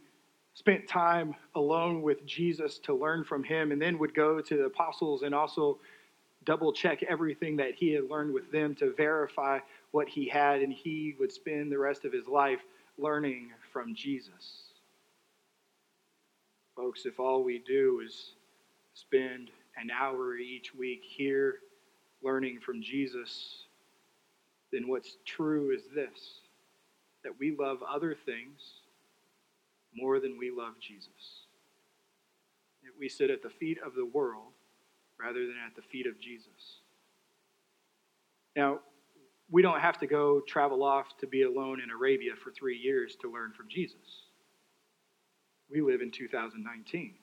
spent 0.54 0.86
time 0.88 1.34
alone 1.54 2.02
with 2.02 2.26
Jesus 2.26 2.78
to 2.80 2.92
learn 2.92 3.24
from 3.24 3.42
him, 3.42 3.72
and 3.72 3.80
then 3.80 3.98
would 3.98 4.14
go 4.14 4.40
to 4.40 4.56
the 4.56 4.64
apostles 4.64 5.22
and 5.22 5.34
also 5.34 5.78
double 6.44 6.72
check 6.72 7.02
everything 7.02 7.56
that 7.56 7.74
he 7.74 7.92
had 7.92 8.10
learned 8.10 8.32
with 8.32 8.50
them 8.50 8.74
to 8.76 8.92
verify 8.94 9.58
what 9.90 10.08
he 10.08 10.28
had, 10.28 10.60
and 10.60 10.72
he 10.72 11.14
would 11.18 11.32
spend 11.32 11.70
the 11.70 11.78
rest 11.78 12.04
of 12.04 12.12
his 12.12 12.26
life 12.26 12.60
learning 12.98 13.50
from 13.72 13.94
Jesus. 13.94 14.64
Folks, 16.76 17.06
if 17.06 17.20
all 17.20 17.44
we 17.44 17.58
do 17.58 18.02
is 18.04 18.32
spend 18.94 19.50
an 19.76 19.90
hour 19.90 20.36
each 20.36 20.74
week 20.74 21.02
here 21.04 21.56
learning 22.22 22.60
from 22.60 22.82
Jesus, 22.82 23.64
then 24.72 24.88
what's 24.88 25.16
true 25.24 25.70
is 25.70 25.82
this 25.94 26.40
that 27.24 27.38
we 27.38 27.54
love 27.56 27.78
other 27.88 28.16
things 28.26 28.80
more 29.94 30.18
than 30.18 30.36
we 30.36 30.50
love 30.50 30.72
Jesus. 30.80 31.46
That 32.82 32.90
we 32.98 33.08
sit 33.08 33.30
at 33.30 33.42
the 33.42 33.50
feet 33.50 33.78
of 33.84 33.94
the 33.94 34.06
world 34.06 34.52
rather 35.22 35.40
than 35.40 35.56
at 35.66 35.76
the 35.76 35.82
feet 35.82 36.06
of 36.06 36.18
Jesus. 36.20 36.80
Now, 38.56 38.80
we 39.50 39.62
don't 39.62 39.80
have 39.80 39.98
to 39.98 40.06
go 40.06 40.40
travel 40.40 40.82
off 40.82 41.16
to 41.18 41.26
be 41.26 41.42
alone 41.42 41.80
in 41.80 41.90
Arabia 41.90 42.32
for 42.42 42.50
three 42.50 42.76
years 42.76 43.16
to 43.20 43.32
learn 43.32 43.52
from 43.52 43.68
Jesus. 43.68 44.26
We 45.70 45.80
live 45.80 46.00
in 46.00 46.10
2019. 46.10 47.14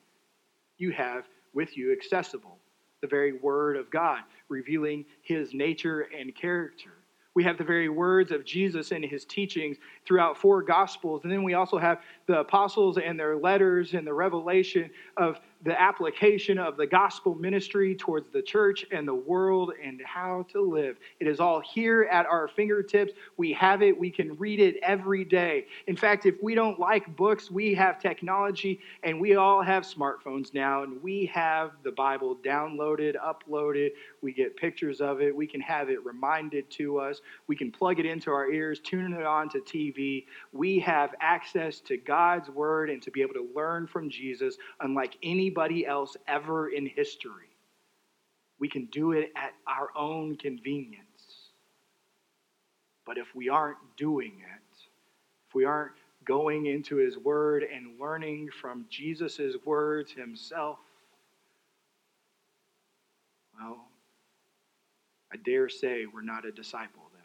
You 0.78 0.92
have 0.92 1.24
with 1.52 1.76
you 1.76 1.92
accessible 1.92 2.58
the 3.00 3.08
very 3.08 3.32
Word 3.32 3.76
of 3.76 3.90
God, 3.90 4.20
revealing 4.48 5.04
His 5.22 5.54
nature 5.54 6.08
and 6.16 6.34
character. 6.34 6.92
We 7.34 7.44
have 7.44 7.58
the 7.58 7.64
very 7.64 7.88
words 7.88 8.32
of 8.32 8.44
Jesus 8.44 8.90
and 8.90 9.04
his 9.04 9.24
teachings 9.24 9.76
throughout 10.04 10.36
four 10.36 10.62
gospels. 10.62 11.22
And 11.22 11.32
then 11.32 11.44
we 11.44 11.54
also 11.54 11.78
have 11.78 12.00
the 12.26 12.40
apostles 12.40 12.98
and 12.98 13.18
their 13.18 13.36
letters 13.36 13.94
and 13.94 14.04
the 14.06 14.12
revelation 14.12 14.90
of 15.16 15.40
the 15.62 15.78
application 15.78 16.58
of 16.58 16.76
the 16.76 16.86
gospel 16.86 17.34
ministry 17.34 17.94
towards 17.94 18.30
the 18.32 18.40
church 18.40 18.86
and 18.92 19.06
the 19.06 19.14
world 19.14 19.72
and 19.82 20.00
how 20.04 20.46
to 20.50 20.60
live. 20.62 20.96
It 21.18 21.26
is 21.26 21.38
all 21.38 21.60
here 21.60 22.04
at 22.10 22.24
our 22.26 22.48
fingertips. 22.48 23.12
We 23.36 23.52
have 23.52 23.82
it, 23.82 23.98
we 23.98 24.10
can 24.10 24.36
read 24.38 24.58
it 24.58 24.76
every 24.82 25.24
day. 25.24 25.66
In 25.86 25.96
fact, 25.96 26.24
if 26.24 26.42
we 26.42 26.54
don't 26.54 26.80
like 26.80 27.14
books, 27.14 27.50
we 27.50 27.74
have 27.74 28.00
technology 28.00 28.80
and 29.02 29.20
we 29.20 29.36
all 29.36 29.62
have 29.62 29.82
smartphones 29.82 30.54
now 30.54 30.82
and 30.82 31.02
we 31.02 31.26
have 31.26 31.72
the 31.82 31.92
Bible 31.92 32.36
downloaded, 32.42 33.16
uploaded. 33.16 33.90
We 34.22 34.32
get 34.32 34.56
pictures 34.56 35.02
of 35.02 35.20
it, 35.20 35.34
we 35.34 35.46
can 35.46 35.60
have 35.60 35.90
it 35.90 36.04
reminded 36.04 36.70
to 36.70 36.98
us, 36.98 37.20
we 37.48 37.56
can 37.56 37.70
plug 37.70 38.00
it 38.00 38.06
into 38.06 38.30
our 38.30 38.50
ears, 38.50 38.80
tune 38.80 39.12
it 39.12 39.26
on 39.26 39.50
to 39.50 39.58
TV. 39.58 40.24
We 40.52 40.78
have 40.80 41.14
access 41.20 41.80
to 41.80 41.98
God's 41.98 42.48
word 42.48 42.88
and 42.88 43.02
to 43.02 43.10
be 43.10 43.20
able 43.20 43.34
to 43.34 43.48
learn 43.54 43.86
from 43.86 44.08
Jesus 44.08 44.56
unlike 44.80 45.18
any 45.22 45.49
anybody 45.50 45.84
else 45.84 46.16
ever 46.28 46.68
in 46.68 46.86
history. 46.86 47.48
We 48.60 48.68
can 48.68 48.86
do 48.86 49.12
it 49.12 49.32
at 49.36 49.52
our 49.66 49.88
own 49.96 50.36
convenience. 50.36 51.04
But 53.04 53.18
if 53.18 53.34
we 53.34 53.48
aren't 53.48 53.78
doing 53.96 54.34
it, 54.38 54.78
if 55.48 55.54
we 55.54 55.64
aren't 55.64 55.92
going 56.24 56.66
into 56.66 56.96
his 56.96 57.18
word 57.18 57.64
and 57.64 57.98
learning 57.98 58.50
from 58.60 58.86
Jesus' 58.88 59.56
words 59.64 60.12
himself, 60.12 60.78
well, 63.58 63.88
I 65.32 65.36
dare 65.38 65.68
say 65.68 66.04
we're 66.06 66.22
not 66.22 66.44
a 66.44 66.52
disciple 66.52 67.10
then. 67.12 67.22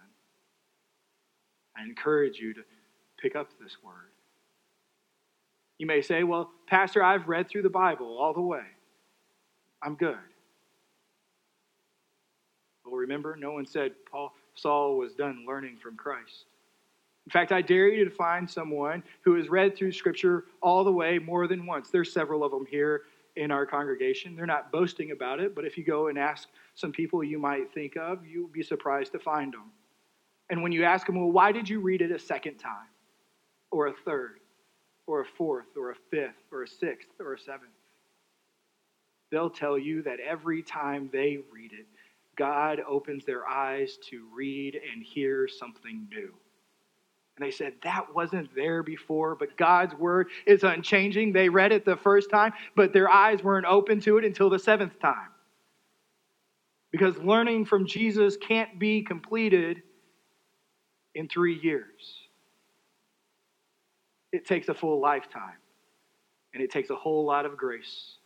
I 1.77 1.87
encourage 1.87 2.39
you 2.39 2.53
to 2.55 2.61
pick 3.21 3.35
up 3.35 3.49
this 3.61 3.77
word. 3.83 4.14
You 5.77 5.85
may 5.85 6.01
say, 6.01 6.23
Well, 6.23 6.51
Pastor, 6.67 7.03
I've 7.03 7.27
read 7.27 7.49
through 7.49 7.63
the 7.63 7.69
Bible 7.69 8.17
all 8.17 8.33
the 8.33 8.41
way. 8.41 8.63
I'm 9.81 9.95
good. 9.95 10.17
Well, 12.85 12.95
remember, 12.95 13.35
no 13.35 13.51
one 13.51 13.65
said 13.65 13.91
Paul 14.09 14.33
Saul 14.55 14.97
was 14.97 15.13
done 15.13 15.45
learning 15.47 15.77
from 15.81 15.97
Christ. 15.97 16.45
In 17.25 17.31
fact, 17.31 17.51
I 17.51 17.61
dare 17.61 17.89
you 17.89 18.05
to 18.05 18.11
find 18.11 18.49
someone 18.49 19.03
who 19.21 19.35
has 19.35 19.49
read 19.49 19.75
through 19.75 19.91
Scripture 19.91 20.45
all 20.61 20.83
the 20.83 20.91
way 20.91 21.19
more 21.19 21.47
than 21.47 21.65
once. 21.65 21.89
There's 21.89 22.11
several 22.11 22.43
of 22.43 22.51
them 22.51 22.65
here 22.65 23.03
in 23.35 23.51
our 23.51 23.65
congregation. 23.65 24.35
They're 24.35 24.45
not 24.45 24.71
boasting 24.71 25.11
about 25.11 25.39
it, 25.39 25.55
but 25.55 25.65
if 25.65 25.77
you 25.77 25.83
go 25.83 26.07
and 26.07 26.17
ask 26.17 26.47
some 26.75 26.91
people 26.91 27.23
you 27.23 27.39
might 27.39 27.73
think 27.73 27.97
of, 27.97 28.25
you'll 28.25 28.47
be 28.47 28.63
surprised 28.63 29.11
to 29.13 29.19
find 29.19 29.53
them. 29.53 29.71
And 30.49 30.61
when 30.61 30.71
you 30.71 30.83
ask 30.83 31.07
them, 31.07 31.15
well, 31.15 31.31
why 31.31 31.51
did 31.51 31.67
you 31.67 31.79
read 31.79 32.01
it 32.01 32.11
a 32.11 32.19
second 32.19 32.57
time, 32.57 32.87
or 33.71 33.87
a 33.87 33.93
third, 34.05 34.39
or 35.07 35.21
a 35.21 35.25
fourth, 35.25 35.77
or 35.77 35.91
a 35.91 35.95
fifth, 36.09 36.43
or 36.51 36.63
a 36.63 36.67
sixth, 36.67 37.09
or 37.19 37.33
a 37.33 37.39
seventh? 37.39 37.71
They'll 39.31 39.49
tell 39.49 39.77
you 39.77 40.01
that 40.03 40.19
every 40.19 40.63
time 40.63 41.09
they 41.11 41.39
read 41.51 41.73
it, 41.73 41.87
God 42.35 42.81
opens 42.87 43.25
their 43.25 43.47
eyes 43.47 43.97
to 44.09 44.25
read 44.35 44.75
and 44.75 45.03
hear 45.03 45.47
something 45.47 46.07
new. 46.09 46.33
And 47.37 47.45
they 47.45 47.51
said, 47.51 47.73
That 47.83 48.13
wasn't 48.13 48.53
there 48.55 48.83
before, 48.83 49.35
but 49.35 49.57
God's 49.57 49.93
word 49.95 50.27
is 50.45 50.63
unchanging. 50.63 51.33
They 51.33 51.49
read 51.49 51.71
it 51.71 51.85
the 51.85 51.97
first 51.97 52.29
time, 52.29 52.53
but 52.75 52.93
their 52.93 53.09
eyes 53.09 53.43
weren't 53.43 53.65
open 53.65 53.99
to 54.01 54.17
it 54.17 54.25
until 54.25 54.49
the 54.49 54.59
seventh 54.59 54.99
time. 54.99 55.29
Because 56.91 57.17
learning 57.17 57.65
from 57.65 57.85
Jesus 57.85 58.37
can't 58.37 58.79
be 58.79 59.01
completed 59.01 59.81
in 61.13 61.27
three 61.27 61.59
years, 61.61 62.24
it 64.35 64.45
takes 64.45 64.67
a 64.67 64.73
full 64.73 64.99
lifetime, 64.99 65.57
and 66.53 66.61
it 66.61 66.69
takes 66.69 66.89
a 66.89 66.95
whole 66.95 67.25
lot 67.25 67.45
of 67.45 67.57
grace 67.57 68.17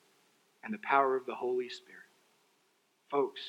and 0.63 0.73
the 0.73 0.79
power 0.79 1.15
of 1.15 1.25
the 1.25 1.35
Holy 1.35 1.69
Spirit. 1.69 2.01
Folks, 3.09 3.41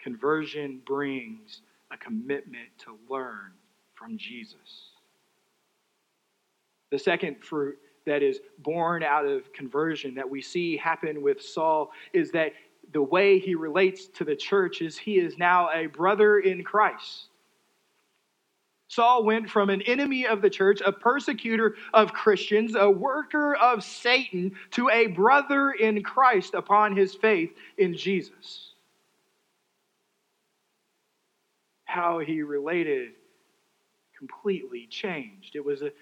conversion 0.00 0.80
brings 0.86 1.62
a 1.92 1.96
commitment 1.96 2.68
to 2.78 2.98
learn 3.08 3.52
from 3.94 4.18
Jesus. 4.18 4.90
The 6.90 6.98
second 6.98 7.42
fruit 7.42 7.78
that 8.06 8.22
is 8.22 8.40
born 8.58 9.02
out 9.02 9.26
of 9.26 9.52
conversion 9.52 10.14
that 10.14 10.28
we 10.28 10.42
see 10.42 10.76
happen 10.76 11.22
with 11.22 11.40
Saul 11.40 11.90
is 12.12 12.30
that 12.32 12.52
the 12.92 13.02
way 13.02 13.38
he 13.38 13.54
relates 13.54 14.06
to 14.08 14.24
the 14.24 14.36
church 14.36 14.82
is 14.82 14.96
he 14.98 15.18
is 15.18 15.38
now 15.38 15.70
a 15.72 15.86
brother 15.86 16.40
in 16.40 16.62
Christ. 16.62 17.28
Saul 18.88 19.24
went 19.24 19.50
from 19.50 19.70
an 19.70 19.82
enemy 19.82 20.26
of 20.26 20.42
the 20.42 20.50
church, 20.50 20.80
a 20.84 20.92
persecutor 20.92 21.76
of 21.92 22.12
Christians, 22.12 22.74
a 22.76 22.88
worker 22.88 23.54
of 23.56 23.82
Satan, 23.82 24.52
to 24.72 24.90
a 24.90 25.08
brother 25.08 25.72
in 25.72 26.02
Christ 26.02 26.54
upon 26.54 26.96
his 26.96 27.14
faith 27.14 27.50
in 27.78 27.96
Jesus. 27.96 28.74
How 31.84 32.18
he 32.18 32.42
related 32.42 33.12
completely 34.16 34.86
changed. 34.86 35.56
It 35.56 35.64
was 35.64 35.82
a 35.82 35.92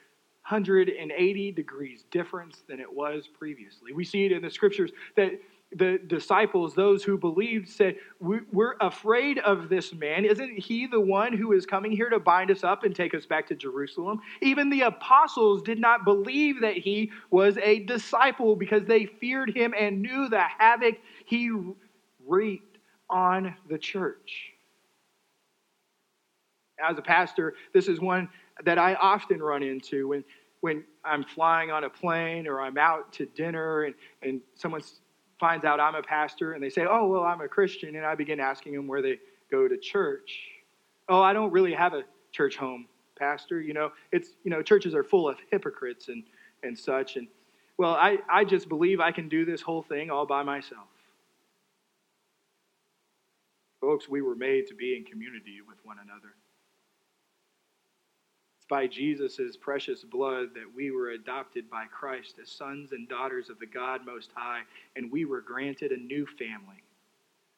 180 0.49 1.53
degrees 1.53 2.05
difference 2.11 2.63
than 2.69 2.81
it 2.81 2.93
was 2.93 3.29
previously. 3.39 3.93
We 3.93 4.05
see 4.05 4.27
it 4.27 4.33
in 4.33 4.43
the 4.43 4.51
scriptures 4.51 4.91
that 5.17 5.33
the 5.75 5.99
disciples, 6.07 6.75
those 6.75 7.03
who 7.03 7.17
believed, 7.17 7.69
said, 7.69 7.97
We're 8.21 8.77
afraid 8.81 9.39
of 9.39 9.69
this 9.69 9.93
man. 9.95 10.25
Isn't 10.25 10.59
he 10.59 10.87
the 10.87 11.01
one 11.01 11.37
who 11.37 11.53
is 11.53 11.67
coming 11.67 11.93
here 11.93 12.11
to 12.11 12.19
bind 12.19 12.51
us 12.51 12.63
up 12.63 12.85
and 12.85 12.95
take 12.95 13.15
us 13.15 13.27
back 13.27 13.47
to 13.49 13.55
Jerusalem? 13.55 14.21
Even 14.41 14.71
the 14.71 14.83
apostles 14.83 15.63
did 15.63 15.79
not 15.79 16.05
believe 16.05 16.61
that 16.61 16.77
he 16.77 17.11
was 17.31 17.57
a 17.59 17.81
disciple 17.81 18.57
because 18.57 18.85
they 18.85 19.07
feared 19.07 19.55
him 19.55 19.75
and 19.79 20.03
knew 20.03 20.29
the 20.29 20.43
havoc 20.43 20.97
he 21.25 21.51
wreaked 22.27 22.79
on 23.09 23.55
the 23.69 23.79
church. 23.79 24.51
As 26.83 26.99
a 26.99 27.03
pastor, 27.03 27.55
this 27.73 27.89
is 27.89 28.01
one 28.01 28.29
that 28.65 28.79
I 28.79 28.95
often 28.95 29.43
run 29.43 29.63
into 29.63 30.09
when, 30.09 30.25
when 30.61 30.85
I'm 31.05 31.25
flying 31.25 31.71
on 31.71 31.85
a 31.85 31.91
plane 31.91 32.47
or 32.47 32.61
I'm 32.61 32.77
out 32.77 33.13
to 33.15 33.27
dinner 33.27 33.85
and, 33.85 33.95
and 34.23 34.41
someone's 34.55 35.02
finds 35.43 35.65
out 35.65 35.81
I'm 35.81 35.97
a 35.97 36.03
pastor 36.03 36.53
and 36.53 36.63
they 36.63 36.71
say, 36.71 36.87
Oh, 36.89 37.05
well, 37.09 37.25
I'm 37.25 37.41
a 37.41 37.49
Christian. 37.49 37.97
And 37.97 38.07
I 38.07 38.15
begin 38.15 38.39
asking 38.39 38.75
them 38.75 38.87
where 38.87 39.03
they 39.03 39.19
go 39.51 39.67
to 39.67 39.77
church. 39.77 40.39
Oh, 41.09 41.21
I 41.21 41.33
don't 41.33 41.51
really 41.51 41.75
have 41.75 41.95
a 41.95 42.05
church 42.31 42.57
home, 42.57 42.87
pastor. 43.19 43.61
You 43.61 43.75
know, 43.75 43.91
it's, 44.13 44.29
you 44.45 44.53
know, 44.53 44.63
churches 44.63 44.95
are 44.95 45.03
full 45.03 45.29
of 45.29 45.37
hypocrites 45.51 46.07
and, 46.07 46.23
and 46.63 46.79
such. 46.79 47.17
And, 47.17 47.27
well, 47.77 47.95
I, 47.95 48.19
I 48.31 48.45
just 48.45 48.69
believe 48.69 49.01
I 49.01 49.11
can 49.11 49.29
do 49.29 49.45
this 49.45 49.61
whole 49.61 49.83
thing 49.83 50.13
all 50.13 50.27
by 50.27 50.45
myself. 50.45 50.87
Folks, 53.81 54.09
we 54.09 54.23
were 54.23 54.37
made 54.37 54.69
to 54.69 54.77
be 54.77 54.97
in 54.97 55.03
community 55.03 55.59
with 55.67 55.79
one 55.83 55.97
another 56.01 56.37
by 58.73 58.87
Jesus' 58.87 59.55
precious 59.61 60.03
blood 60.03 60.49
that 60.55 60.65
we 60.75 60.91
were 60.91 61.11
adopted 61.11 61.69
by 61.69 61.85
Christ 61.85 62.37
as 62.41 62.51
sons 62.51 62.93
and 62.93 63.07
daughters 63.07 63.51
of 63.51 63.59
the 63.59 63.67
God 63.67 64.01
Most 64.07 64.31
High, 64.35 64.63
and 64.97 65.13
we 65.13 65.27
were 65.27 65.43
granted 65.43 65.93
a 65.93 65.97
new 65.99 66.25
family. 66.25 66.83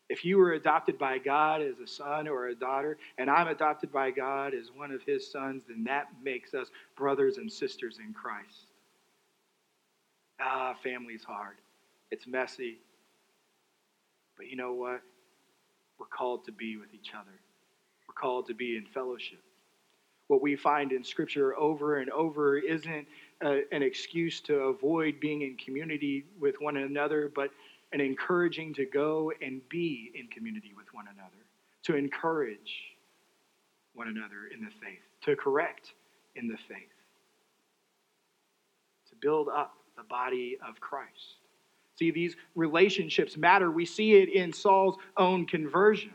If 0.09 0.24
you 0.24 0.38
were 0.38 0.55
adopted 0.55 0.98
by 0.98 1.18
God 1.18 1.62
as 1.62 1.79
a 1.79 1.87
son 1.87 2.27
or 2.27 2.48
a 2.48 2.55
daughter, 2.57 2.98
and 3.16 3.31
I'm 3.31 3.46
adopted 3.46 3.92
by 3.92 4.11
God 4.11 4.55
as 4.55 4.72
one 4.74 4.90
of 4.90 5.03
his 5.03 5.31
sons, 5.31 5.62
then 5.68 5.85
that 5.85 6.09
makes 6.20 6.53
us 6.53 6.72
brothers 6.96 7.37
and 7.37 7.50
sisters 7.50 8.00
in 8.05 8.12
Christ. 8.12 8.72
Ah, 10.40 10.74
family's 10.83 11.22
hard. 11.22 11.59
It's 12.11 12.27
messy. 12.27 12.79
But 14.37 14.48
you 14.48 14.57
know 14.57 14.72
what? 14.72 15.00
We're 16.00 16.07
called 16.07 16.44
to 16.46 16.53
be 16.53 16.77
with 16.77 16.92
each 16.92 17.12
other. 17.16 17.38
We're 18.09 18.20
called 18.20 18.48
to 18.48 18.55
be 18.55 18.77
in 18.77 18.87
fellowship 18.87 19.38
what 20.28 20.40
we 20.40 20.56
find 20.56 20.92
in 20.92 21.04
Scripture 21.04 21.56
over 21.58 21.98
and 21.98 22.10
over 22.10 22.58
isn't 22.58 23.06
uh, 23.44 23.56
an 23.72 23.82
excuse 23.82 24.40
to 24.40 24.54
avoid 24.54 25.20
being 25.20 25.42
in 25.42 25.56
community 25.56 26.24
with 26.40 26.54
one 26.60 26.78
another, 26.78 27.30
but 27.34 27.50
an 27.92 28.00
encouraging 28.00 28.74
to 28.74 28.87
go 28.87 29.32
and 29.42 29.60
be 29.68 30.10
in 30.14 30.26
community 30.28 30.72
with 30.76 30.87
one 30.92 31.06
another, 31.12 31.44
to 31.82 31.94
encourage 31.94 32.96
one 33.94 34.08
another 34.08 34.48
in 34.52 34.64
the 34.64 34.70
faith, 34.82 35.02
to 35.22 35.37
correct 35.37 35.92
in 36.37 36.48
the 36.48 36.56
faith, 36.68 36.88
to 39.08 39.14
build 39.20 39.48
up 39.48 39.74
the 39.96 40.02
body 40.04 40.56
of 40.66 40.80
Christ. 40.80 41.37
See, 41.96 42.10
these 42.10 42.34
relationships 42.56 43.37
matter. 43.37 43.70
We 43.70 43.87
see 43.87 44.14
it 44.14 44.28
in 44.28 44.52
Saul's 44.52 44.96
own 45.16 45.46
conversion. 45.46 46.10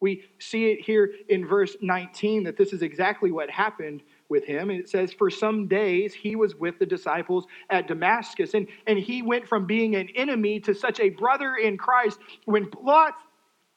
We 0.00 0.24
see 0.38 0.70
it 0.70 0.80
here 0.80 1.12
in 1.28 1.46
verse 1.46 1.76
19 1.80 2.44
that 2.44 2.56
this 2.56 2.72
is 2.72 2.82
exactly 2.82 3.32
what 3.32 3.50
happened 3.50 4.02
with 4.28 4.44
him. 4.44 4.70
And 4.70 4.78
it 4.78 4.88
says, 4.88 5.12
For 5.12 5.30
some 5.30 5.66
days 5.66 6.14
he 6.14 6.36
was 6.36 6.54
with 6.54 6.78
the 6.78 6.86
disciples 6.86 7.46
at 7.70 7.88
Damascus, 7.88 8.54
and, 8.54 8.68
and 8.86 8.98
he 8.98 9.22
went 9.22 9.48
from 9.48 9.66
being 9.66 9.96
an 9.96 10.08
enemy 10.14 10.60
to 10.60 10.74
such 10.74 11.00
a 11.00 11.10
brother 11.10 11.56
in 11.56 11.76
Christ. 11.76 12.20
When 12.44 12.70
plots 12.70 13.22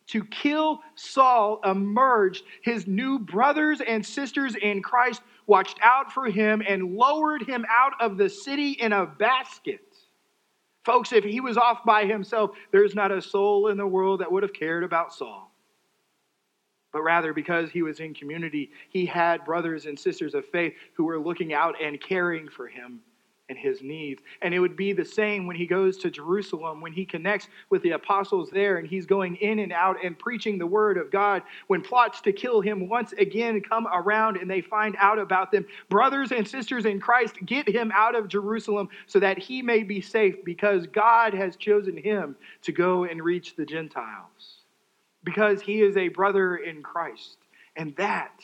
to 0.08 0.24
kill 0.26 0.82
Saul 0.96 1.60
emerged, 1.64 2.44
his 2.62 2.86
new 2.86 3.18
brothers 3.18 3.82
and 3.82 4.06
sisters 4.06 4.56
in 4.62 4.84
Christ 4.84 5.22
watched 5.48 5.80
out 5.82 6.12
for 6.12 6.26
him 6.26 6.62
and 6.68 6.96
lowered 6.96 7.44
him 7.44 7.66
out 7.70 7.94
of 8.00 8.18
the 8.18 8.30
city 8.30 8.72
in 8.72 8.94
a 8.94 9.06
basket. 9.06 9.80
Folks, 10.84 11.14
if 11.14 11.24
he 11.24 11.40
was 11.40 11.58
off 11.58 11.84
by 11.86 12.06
himself, 12.06 12.52
there's 12.72 12.96
not 12.96 13.12
a 13.12 13.22
soul 13.22 13.68
in 13.68 13.78
the 13.78 13.86
world 13.86 14.20
that 14.20 14.32
would 14.32 14.44
have 14.44 14.54
cared 14.54 14.84
about 14.84 15.14
Saul 15.14 15.51
but 16.92 17.02
rather 17.02 17.34
because 17.34 17.70
he 17.70 17.82
was 17.82 18.00
in 18.00 18.14
community, 18.14 18.72
he 18.90 19.06
had 19.06 19.46
brothers 19.46 19.86
and 19.86 19.98
sisters 19.98 20.34
of 20.34 20.46
faith 20.46 20.74
who 20.94 21.06
were 21.06 21.20
looking 21.20 21.54
out 21.54 21.76
and 21.82 22.02
caring 22.02 22.50
for 22.50 22.68
him 22.68 23.02
and 23.52 23.60
his 23.60 23.82
needs. 23.82 24.24
And 24.42 24.54
it 24.54 24.60
would 24.60 24.78
be 24.78 24.94
the 24.94 25.04
same 25.04 25.46
when 25.46 25.58
he 25.58 25.66
goes 25.68 25.98
to 25.98 26.10
Jerusalem, 26.10 26.80
when 26.80 26.94
he 26.94 27.04
connects 27.06 27.50
with 27.70 27.84
the 27.84 27.92
apostles 27.92 28.50
there 28.50 28.78
and 28.78 28.88
he's 28.88 29.06
going 29.06 29.36
in 29.36 29.60
and 29.60 29.74
out 29.74 29.98
and 30.02 30.18
preaching 30.18 30.58
the 30.58 30.66
word 30.66 30.98
of 30.98 31.12
God. 31.12 31.44
When 31.68 31.82
plots 31.82 32.22
to 32.22 32.32
kill 32.32 32.62
him 32.62 32.88
once 32.88 33.12
again 33.14 33.60
come 33.60 33.88
around 33.88 34.38
and 34.38 34.50
they 34.50 34.62
find 34.62 34.96
out 34.98 35.20
about 35.20 35.52
them, 35.52 35.66
brothers 35.90 36.32
and 36.32 36.48
sisters 36.48 36.86
in 36.86 37.02
Christ 37.02 37.36
get 37.46 37.68
him 37.68 37.92
out 37.94 38.16
of 38.16 38.30
Jerusalem 38.30 38.88
so 39.06 39.20
that 39.20 39.38
he 39.38 39.62
may 39.62 39.84
be 39.84 40.00
safe 40.00 40.44
because 40.46 40.88
God 40.88 41.34
has 41.34 41.58
chosen 41.58 41.98
him 41.98 42.38
to 42.62 42.72
go 42.72 43.04
and 43.04 43.22
reach 43.22 43.58
the 43.58 43.66
Gentiles 43.66 44.51
because 45.24 45.62
he 45.62 45.82
is 45.82 45.98
a 45.98 46.08
brother 46.10 46.58
in 46.58 46.82
Christ. 46.82 47.38
And 47.76 47.96
that 47.96 48.40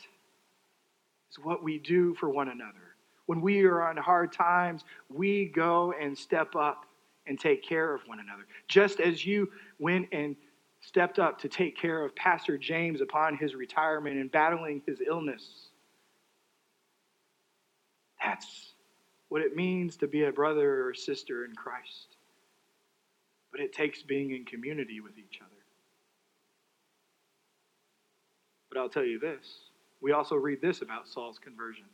is 1.30 1.38
what 1.44 1.64
we 1.64 1.80
do 1.80 2.14
for 2.16 2.30
one 2.30 2.50
another. 2.50 2.96
When 3.26 3.42
we 3.42 3.64
are 3.64 3.82
on 3.82 3.98
hard 3.98 4.32
times, 4.32 4.84
we 5.10 5.46
go 5.46 5.94
and 6.00 6.18
step 6.18 6.56
up 6.56 6.86
and 7.26 7.40
take 7.40 7.62
care 7.62 7.94
of 7.94 8.02
one 8.08 8.20
another. 8.20 8.44
Just 8.68 9.00
as 9.00 9.26
you 9.26 9.52
went 9.80 10.08
and 10.12 10.36
stepped 10.82 11.20
up 11.20 11.40
to 11.42 11.50
take 11.50 11.78
care 11.78 12.04
of 12.04 12.16
Pastor 12.16 12.58
James 12.58 13.02
upon 13.02 13.36
his 13.36 13.56
retirement 13.56 14.18
and 14.18 14.32
battling 14.32 14.82
his 14.86 15.02
illness. 15.06 15.70
That's 18.24 18.74
what 19.30 19.42
it 19.42 19.56
means 19.56 19.98
to 19.98 20.08
be 20.08 20.24
a 20.24 20.32
brother 20.32 20.88
or 20.88 20.94
sister 20.94 21.44
in 21.46 21.54
Christ. 21.54 22.16
But 23.52 23.60
it 23.60 23.74
takes 23.74 24.02
being 24.02 24.32
in 24.32 24.46
community 24.46 25.02
with 25.02 25.18
each 25.18 25.40
other. 25.42 25.57
But 28.78 28.84
I'll 28.84 28.90
tell 28.90 29.06
you 29.06 29.18
this 29.18 29.72
we 30.02 30.12
also 30.12 30.36
read 30.36 30.62
this 30.62 30.84
about 30.84 31.08
Saul's 31.08 31.40
conversion. 31.40 31.86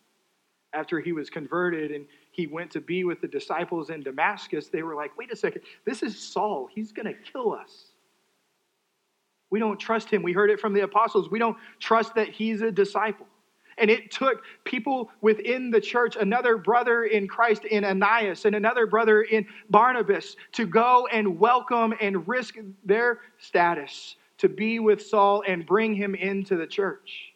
After 0.73 0.99
he 0.99 1.13
was 1.13 1.29
converted 1.29 1.91
and 1.91 2.05
he 2.31 2.45
went 2.45 2.71
to 2.71 2.81
be 2.81 3.05
with 3.05 3.21
the 3.21 3.27
disciples 3.27 3.89
in 3.89 4.03
Damascus, 4.03 4.67
they 4.67 4.83
were 4.83 4.93
like, 4.93 5.17
wait 5.17 5.31
a 5.31 5.35
second, 5.35 5.61
this 5.85 6.03
is 6.03 6.19
Saul. 6.19 6.67
He's 6.69 6.91
going 6.91 7.05
to 7.05 7.13
kill 7.13 7.53
us. 7.53 7.85
We 9.49 9.59
don't 9.59 9.79
trust 9.79 10.09
him. 10.09 10.23
We 10.23 10.33
heard 10.33 10.49
it 10.49 10.59
from 10.59 10.73
the 10.73 10.81
apostles. 10.81 11.31
We 11.31 11.39
don't 11.39 11.55
trust 11.79 12.15
that 12.15 12.27
he's 12.27 12.61
a 12.61 12.71
disciple. 12.71 13.27
And 13.77 13.89
it 13.89 14.11
took 14.11 14.43
people 14.65 15.09
within 15.21 15.71
the 15.71 15.79
church, 15.79 16.17
another 16.19 16.57
brother 16.57 17.05
in 17.05 17.29
Christ 17.29 17.63
in 17.63 17.85
Ananias 17.85 18.43
and 18.43 18.55
another 18.55 18.87
brother 18.87 19.21
in 19.21 19.47
Barnabas, 19.69 20.35
to 20.53 20.65
go 20.65 21.07
and 21.13 21.39
welcome 21.39 21.93
and 22.01 22.27
risk 22.27 22.55
their 22.83 23.21
status 23.37 24.17
to 24.39 24.49
be 24.49 24.79
with 24.79 25.01
Saul 25.01 25.43
and 25.47 25.65
bring 25.65 25.95
him 25.95 26.15
into 26.15 26.55
the 26.55 26.67
church. 26.67 27.33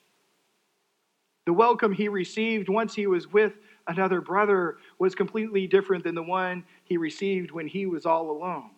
The 1.46 1.54
welcome 1.54 1.94
he 1.94 2.10
received 2.10 2.68
once 2.68 2.94
he 2.94 3.08
was 3.08 3.32
with 3.32 3.54
another 3.88 4.20
brother 4.20 4.78
was 5.00 5.16
completely 5.16 5.68
different 5.68 6.04
than 6.04 6.16
the 6.16 6.24
one 6.24 6.66
he 6.84 6.98
received 6.98 7.52
when 7.52 7.68
he 7.68 7.86
was 7.86 8.06
all 8.06 8.32
alone. 8.32 8.72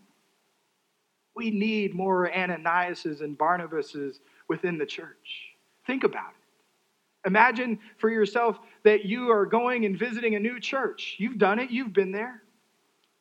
We 1.35 1.49
need 1.49 1.95
more 1.95 2.29
Ananiases 2.29 3.21
and 3.21 3.37
Barnabases 3.37 4.19
within 4.47 4.77
the 4.77 4.85
church. 4.85 5.55
Think 5.87 6.03
about 6.03 6.29
it. 6.29 7.27
Imagine 7.27 7.79
for 7.97 8.09
yourself 8.09 8.59
that 8.83 9.05
you 9.05 9.31
are 9.31 9.45
going 9.45 9.85
and 9.85 9.97
visiting 9.97 10.35
a 10.35 10.39
new 10.39 10.59
church. 10.59 11.15
You've 11.17 11.37
done 11.37 11.59
it, 11.59 11.71
you've 11.71 11.93
been 11.93 12.11
there. 12.11 12.43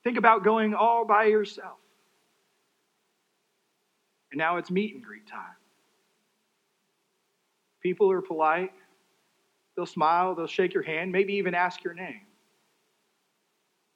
Think 0.05 0.19
about 0.19 0.45
going 0.45 0.75
all 0.75 1.05
by 1.05 1.25
yourself. 1.25 1.79
And 4.31 4.39
now 4.39 4.57
it's 4.57 4.71
meet 4.71 4.95
and 4.95 5.03
greet 5.03 5.27
time. 5.27 5.57
People 7.81 8.11
are 8.11 8.21
polite, 8.21 8.73
they'll 9.77 9.87
smile, 9.87 10.35
they'll 10.35 10.47
shake 10.47 10.75
your 10.75 10.83
hand, 10.83 11.13
maybe 11.13 11.35
even 11.35 11.55
ask 11.55 11.85
your 11.85 11.95
name. 11.95 12.23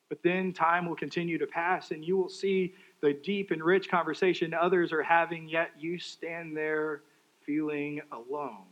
But 0.09 0.23
then 0.23 0.53
time 0.53 0.87
will 0.87 0.95
continue 0.95 1.38
to 1.38 1.47
pass, 1.47 1.90
and 1.90 2.05
you 2.05 2.16
will 2.16 2.29
see 2.29 2.75
the 3.01 3.12
deep 3.12 3.51
and 3.51 3.62
rich 3.62 3.90
conversation 3.90 4.55
others 4.55 4.92
are 4.92 5.03
having, 5.03 5.49
yet 5.49 5.71
you 5.79 5.99
stand 5.99 6.57
there 6.57 7.03
feeling 7.45 8.01
alone. 8.12 8.66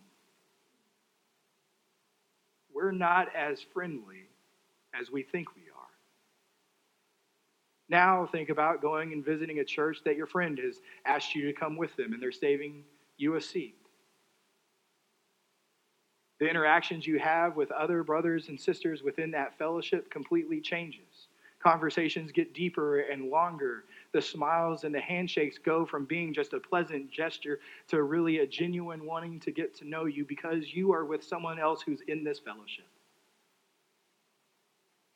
We're 2.72 2.92
not 2.92 3.34
as 3.34 3.60
friendly 3.60 4.28
as 4.98 5.10
we 5.10 5.22
think 5.22 5.54
we 5.56 5.62
are. 5.62 5.89
Now 7.90 8.24
think 8.30 8.50
about 8.50 8.80
going 8.80 9.12
and 9.12 9.24
visiting 9.24 9.58
a 9.58 9.64
church 9.64 9.98
that 10.04 10.16
your 10.16 10.26
friend 10.26 10.58
has 10.60 10.80
asked 11.04 11.34
you 11.34 11.44
to 11.46 11.52
come 11.52 11.76
with 11.76 11.94
them 11.96 12.12
and 12.12 12.22
they're 12.22 12.30
saving 12.30 12.84
you 13.16 13.34
a 13.34 13.40
seat. 13.40 13.74
The 16.38 16.48
interactions 16.48 17.06
you 17.06 17.18
have 17.18 17.56
with 17.56 17.70
other 17.72 18.04
brothers 18.04 18.48
and 18.48 18.58
sisters 18.58 19.02
within 19.02 19.32
that 19.32 19.58
fellowship 19.58 20.08
completely 20.08 20.60
changes. 20.60 21.28
Conversations 21.58 22.32
get 22.32 22.54
deeper 22.54 23.00
and 23.00 23.28
longer 23.28 23.84
the 24.12 24.22
smiles 24.22 24.84
and 24.84 24.94
the 24.94 25.00
handshakes 25.00 25.58
go 25.58 25.84
from 25.84 26.04
being 26.04 26.32
just 26.32 26.52
a 26.52 26.60
pleasant 26.60 27.10
gesture 27.10 27.58
to 27.88 28.02
really 28.02 28.38
a 28.38 28.46
genuine 28.46 29.04
wanting 29.04 29.38
to 29.40 29.50
get 29.50 29.74
to 29.76 29.88
know 29.88 30.06
you 30.06 30.24
because 30.24 30.72
you 30.72 30.92
are 30.92 31.04
with 31.04 31.22
someone 31.22 31.58
else 31.58 31.82
who's 31.82 32.00
in 32.08 32.24
this 32.24 32.38
fellowship. 32.38 32.86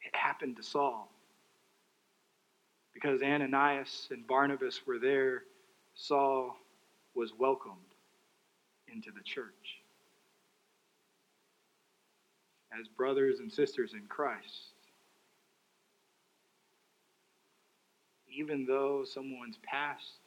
It 0.02 0.14
happened 0.14 0.56
to 0.56 0.62
Saul. 0.62 1.13
Because 2.94 3.22
Ananias 3.22 4.08
and 4.10 4.26
Barnabas 4.26 4.80
were 4.86 4.98
there, 4.98 5.42
Saul 5.94 6.56
was 7.14 7.32
welcomed 7.36 7.74
into 8.92 9.10
the 9.10 9.22
church. 9.22 9.82
As 12.78 12.88
brothers 12.88 13.40
and 13.40 13.52
sisters 13.52 13.92
in 13.92 14.02
Christ, 14.08 14.72
even 18.32 18.64
though 18.64 19.04
someone's 19.04 19.58
past 19.62 20.20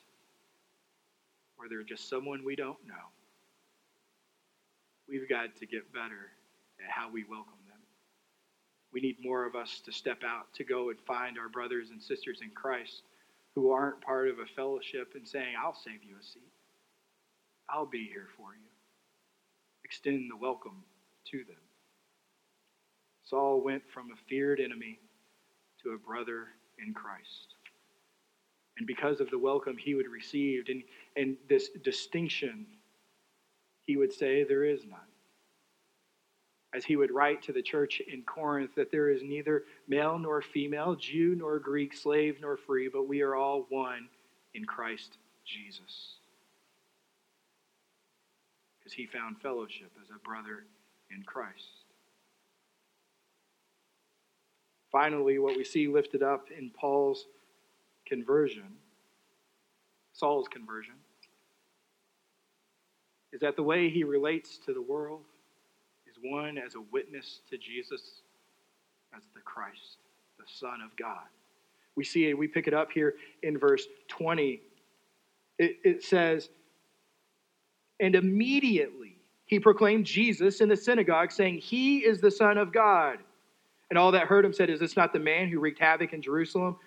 or 1.57 1.67
they're 1.67 1.83
just 1.83 2.09
someone 2.09 2.43
we 2.45 2.55
don't 2.55 2.77
know, 2.87 2.93
we've 5.09 5.27
got 5.27 5.55
to 5.57 5.65
get 5.65 5.91
better 5.91 6.31
at 6.83 6.89
how 6.89 7.11
we 7.11 7.23
welcome. 7.23 7.66
We 8.97 9.01
need 9.01 9.23
more 9.23 9.45
of 9.45 9.53
us 9.53 9.79
to 9.85 9.91
step 9.91 10.23
out, 10.25 10.51
to 10.55 10.63
go 10.63 10.89
and 10.89 10.97
find 11.01 11.37
our 11.37 11.49
brothers 11.49 11.91
and 11.91 12.01
sisters 12.01 12.39
in 12.41 12.49
Christ 12.49 13.03
who 13.53 13.69
aren't 13.69 14.01
part 14.01 14.27
of 14.27 14.39
a 14.39 14.47
fellowship 14.55 15.11
and 15.13 15.27
saying, 15.27 15.53
I'll 15.63 15.75
save 15.75 16.03
you 16.03 16.15
a 16.19 16.23
seat. 16.23 16.51
I'll 17.69 17.85
be 17.85 18.05
here 18.05 18.29
for 18.35 18.55
you. 18.55 18.69
Extend 19.83 20.31
the 20.31 20.35
welcome 20.35 20.83
to 21.29 21.37
them. 21.37 21.61
Saul 23.23 23.61
went 23.63 23.83
from 23.93 24.07
a 24.09 24.15
feared 24.27 24.59
enemy 24.59 24.97
to 25.83 25.91
a 25.91 25.99
brother 25.99 26.47
in 26.83 26.91
Christ 26.91 27.53
and 28.79 28.87
because 28.87 29.19
of 29.19 29.29
the 29.29 29.37
welcome 29.37 29.77
he 29.77 29.93
would 29.93 30.07
receive 30.07 30.63
and, 30.69 30.81
and 31.15 31.37
this 31.47 31.69
distinction, 31.83 32.65
he 33.85 33.95
would 33.95 34.11
say, 34.11 34.43
There 34.43 34.63
is 34.63 34.85
none. 34.89 34.99
As 36.73 36.83
he 36.83 36.95
would 36.95 37.11
write 37.11 37.41
to 37.43 37.53
the 37.53 37.61
church 37.61 38.01
in 38.01 38.23
Corinth, 38.23 38.71
that 38.75 38.91
there 38.91 39.09
is 39.09 39.23
neither 39.23 39.63
male 39.87 40.19
nor 40.19 40.41
female, 40.41 40.95
Jew 40.95 41.35
nor 41.35 41.59
Greek, 41.59 41.95
slave 41.95 42.37
nor 42.41 42.57
free, 42.57 42.89
but 42.89 43.07
we 43.07 43.21
are 43.21 43.35
all 43.35 43.65
one 43.69 44.09
in 44.53 44.65
Christ 44.65 45.17
Jesus. 45.45 46.15
Because 48.77 48.93
he 48.93 49.05
found 49.05 49.39
fellowship 49.39 49.91
as 50.01 50.09
a 50.09 50.19
brother 50.27 50.65
in 51.09 51.23
Christ. 51.23 51.85
Finally, 54.91 55.39
what 55.39 55.55
we 55.55 55.63
see 55.63 55.87
lifted 55.87 56.23
up 56.23 56.47
in 56.55 56.69
Paul's 56.69 57.27
conversion, 58.05 58.67
Saul's 60.13 60.47
conversion, 60.47 60.95
is 63.31 63.41
that 63.41 63.55
the 63.55 63.63
way 63.63 63.89
he 63.89 64.03
relates 64.03 64.57
to 64.65 64.73
the 64.73 64.81
world 64.81 65.21
one 66.29 66.57
as 66.57 66.75
a 66.75 66.81
witness 66.91 67.41
to 67.49 67.57
Jesus 67.57 68.21
as 69.15 69.23
the 69.33 69.41
Christ, 69.41 69.97
the 70.37 70.45
Son 70.47 70.81
of 70.83 70.95
God. 70.97 71.25
We 71.95 72.03
see 72.03 72.29
it, 72.29 72.37
we 72.37 72.47
pick 72.47 72.67
it 72.67 72.73
up 72.73 72.91
here 72.91 73.15
in 73.43 73.57
verse 73.57 73.87
20. 74.07 74.61
It, 75.57 75.77
it 75.83 76.03
says, 76.03 76.49
And 77.99 78.15
immediately 78.15 79.17
he 79.45 79.59
proclaimed 79.59 80.05
Jesus 80.05 80.61
in 80.61 80.69
the 80.69 80.77
synagogue, 80.77 81.31
saying, 81.31 81.57
He 81.57 81.99
is 81.99 82.21
the 82.21 82.31
Son 82.31 82.57
of 82.57 82.71
God. 82.71 83.17
And 83.89 83.97
all 83.97 84.11
that 84.11 84.27
heard 84.27 84.45
him 84.45 84.53
said, 84.53 84.69
Is 84.69 84.79
this 84.79 84.95
not 84.95 85.13
the 85.13 85.19
man 85.19 85.47
who 85.47 85.59
wreaked 85.59 85.79
havoc 85.79 86.13
in 86.13 86.21
Jerusalem 86.21 86.77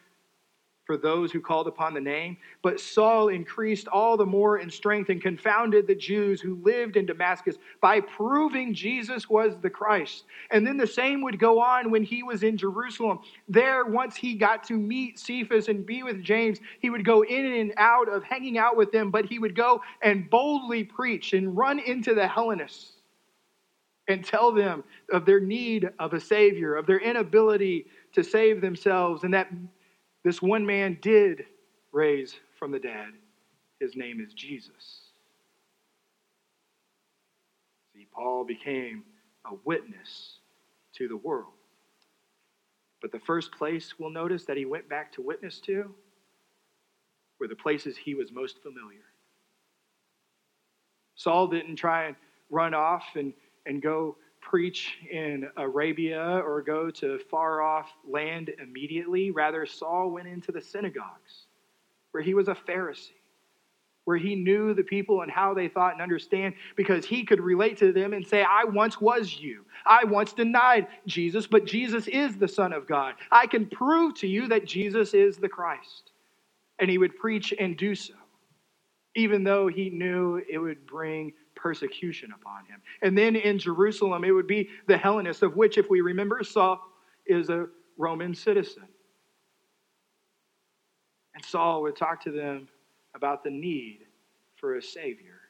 for 0.91 0.97
those 0.97 1.31
who 1.31 1.41
called 1.41 1.69
upon 1.69 1.95
the 1.95 2.01
name. 2.01 2.37
But 2.63 2.81
Saul 2.81 3.29
increased 3.29 3.87
all 3.87 4.17
the 4.17 4.27
more 4.27 4.59
in 4.59 4.69
strength 4.69 5.09
and 5.09 5.23
confounded 5.23 5.87
the 5.87 5.95
Jews 5.95 6.41
who 6.41 6.61
lived 6.65 6.97
in 6.97 7.07
Damascus 7.07 7.55
by 7.81 8.01
proving 8.01 8.75
Jesus 8.75 9.31
was 9.31 9.57
the 9.63 9.71
Christ. 9.71 10.25
And 10.51 10.67
then 10.67 10.77
the 10.77 10.89
same 10.89 11.23
would 11.23 11.39
go 11.39 11.61
on 11.61 11.93
when 11.93 12.03
he 12.03 12.25
was 12.25 12.43
in 12.43 12.57
Jerusalem. 12.57 13.21
There, 13.49 13.85
once 13.85 14.17
he 14.17 14.35
got 14.35 14.65
to 14.65 14.75
meet 14.75 15.21
Cephas 15.21 15.69
and 15.69 15.87
be 15.87 16.03
with 16.03 16.25
James, 16.25 16.59
he 16.81 16.91
would 16.91 17.05
go 17.05 17.23
in 17.23 17.47
and 17.47 17.73
out 17.77 18.09
of 18.09 18.25
hanging 18.25 18.59
out 18.59 18.77
with 18.77 18.91
them, 18.91 19.13
but 19.13 19.27
he 19.27 19.39
would 19.39 19.55
go 19.55 19.83
and 20.03 20.29
boldly 20.29 20.83
preach 20.83 21.35
and 21.35 21.57
run 21.57 21.79
into 21.79 22.17
the 22.17 22.27
Hellenists 22.27 22.95
and 24.09 24.25
tell 24.25 24.51
them 24.51 24.83
of 25.13 25.25
their 25.25 25.39
need 25.39 25.89
of 26.01 26.15
a 26.15 26.21
Savior, 26.21 26.75
of 26.75 26.85
their 26.89 26.99
inability 26.99 27.87
to 28.13 28.25
save 28.25 28.61
themselves, 28.61 29.23
and 29.23 29.33
that 29.33 29.53
this 30.25 30.43
one 30.43 30.65
man 30.67 30.99
did 31.01 31.45
raise 31.93 32.35
from 32.59 32.71
the 32.71 32.79
dead. 32.79 33.09
His 33.81 33.97
name 33.97 34.21
is 34.21 34.35
Jesus. 34.35 35.09
See, 37.95 38.07
Paul 38.13 38.45
became 38.45 39.05
a 39.51 39.55
witness 39.65 40.39
to 40.97 41.09
the 41.09 41.17
world. 41.17 41.53
But 43.01 43.13
the 43.13 43.21
first 43.21 43.53
place 43.53 43.95
we'll 43.99 44.11
notice 44.11 44.45
that 44.45 44.59
he 44.59 44.67
went 44.67 44.89
back 44.89 45.13
to 45.13 45.23
witness 45.23 45.59
to 45.61 45.95
were 47.39 47.49
the 47.49 47.57
places 47.57 47.97
he 47.97 48.15
was 48.15 48.31
most 48.31 48.63
familiar. 48.63 48.99
Saul 51.15 51.47
didn't 51.47 51.77
try 51.77 52.05
and 52.05 52.17
run 52.51 52.75
off 52.75 53.05
and, 53.15 53.33
and 53.67 53.81
go 53.81 54.17
preach 54.41 54.99
in 55.11 55.49
Arabia 55.57 56.43
or 56.45 56.63
go 56.63 56.91
to 56.91 57.19
far 57.31 57.63
off 57.63 57.93
land 58.09 58.51
immediately. 58.61 59.31
Rather, 59.31 59.67
Saul 59.67 60.11
went 60.11 60.29
into 60.29 60.53
the 60.53 60.61
synagogues 60.61 61.47
where 62.13 62.23
he 62.23 62.35
was 62.35 62.49
a 62.49 62.55
Pharisee, 62.55 63.13
where 64.05 64.17
he 64.17 64.35
knew 64.35 64.75
the 64.75 64.83
people 64.83 65.23
and 65.23 65.31
how 65.31 65.55
they 65.55 65.69
thought 65.69 65.93
and 65.93 66.03
understand 66.03 66.55
because 66.75 67.05
he 67.05 67.25
could 67.25 67.41
relate 67.41 67.77
to 67.79 67.93
them 67.93 68.13
and 68.13 68.27
say, 68.27 68.43
I 68.43 68.65
once 68.65 69.01
was 69.01 69.39
you. 69.39 69.65
I 69.87 70.05
once 70.05 70.33
denied 70.33 70.89
Jesus, 71.07 71.47
but 71.47 71.67
Jesus 71.67 72.09
is 72.09 72.37
the 72.37 72.49
Son 72.49 72.73
of 72.73 72.89
God. 72.89 73.15
I 73.31 73.47
can 73.47 73.67
prove 73.67 74.15
to 74.17 74.27
you 74.27 74.49
that 74.49 74.65
Jesus 74.65 75.15
is 75.15 75.37
the 75.37 75.49
Christ. 75.49 76.11
And 76.79 76.91
he 76.91 76.99
would 76.99 77.17
preach 77.17 77.53
and 77.59 77.77
do 77.77 77.95
so, 77.95 78.15
even 79.15 79.45
though 79.45 79.69
he 79.69 79.91
knew 79.91 80.43
it 80.51 80.59
would 80.59 80.87
bring 80.87 81.35
persecution 81.61 82.33
upon 82.33 82.65
him. 82.65 82.81
And 83.03 83.17
then 83.17 83.37
in 83.37 83.59
Jerusalem, 83.59 84.25
it 84.25 84.31
would 84.31 84.47
be 84.47 84.69
the 84.87 84.97
Hellenists, 84.97 85.43
of 85.43 85.57
which, 85.57 85.79
if 85.79 85.91
we 85.91 86.01
remember, 86.01 86.43
Saul 86.43 86.81
is 87.27 87.51
a 87.51 87.69
Roman 87.97 88.35
citizen. 88.35 88.85
And 91.35 91.45
Saul 91.45 91.83
would 91.83 91.97
talk 91.97 92.23
to 92.25 92.31
them 92.31 92.69
about 93.15 93.45
the 93.45 93.51
need 93.51 94.01
for 94.57 94.77
a 94.77 94.83
Savior 94.83 95.41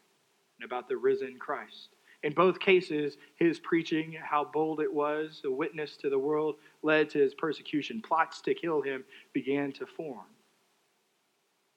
and 0.59 0.71
about 0.71 0.89
the 0.89 0.97
risen 0.97 1.37
Christ. 1.39 1.91
In 2.23 2.35
both 2.35 2.61
cases, 2.61 3.17
his 3.37 3.59
preaching, 3.61 4.15
how 4.23 4.45
bold 4.45 4.81
it 4.81 4.93
was, 4.93 5.41
a 5.45 5.51
witness 5.51 5.97
to 5.99 6.11
the 6.11 6.19
world, 6.19 6.57
led 6.83 7.09
to 7.11 7.19
his 7.19 7.35
persecution. 7.35 8.03
Plots 8.03 8.43
to 8.43 8.55
kill 8.55 8.83
him 8.83 9.05
began 9.33 9.73
to 9.73 9.87
form. 9.87 10.27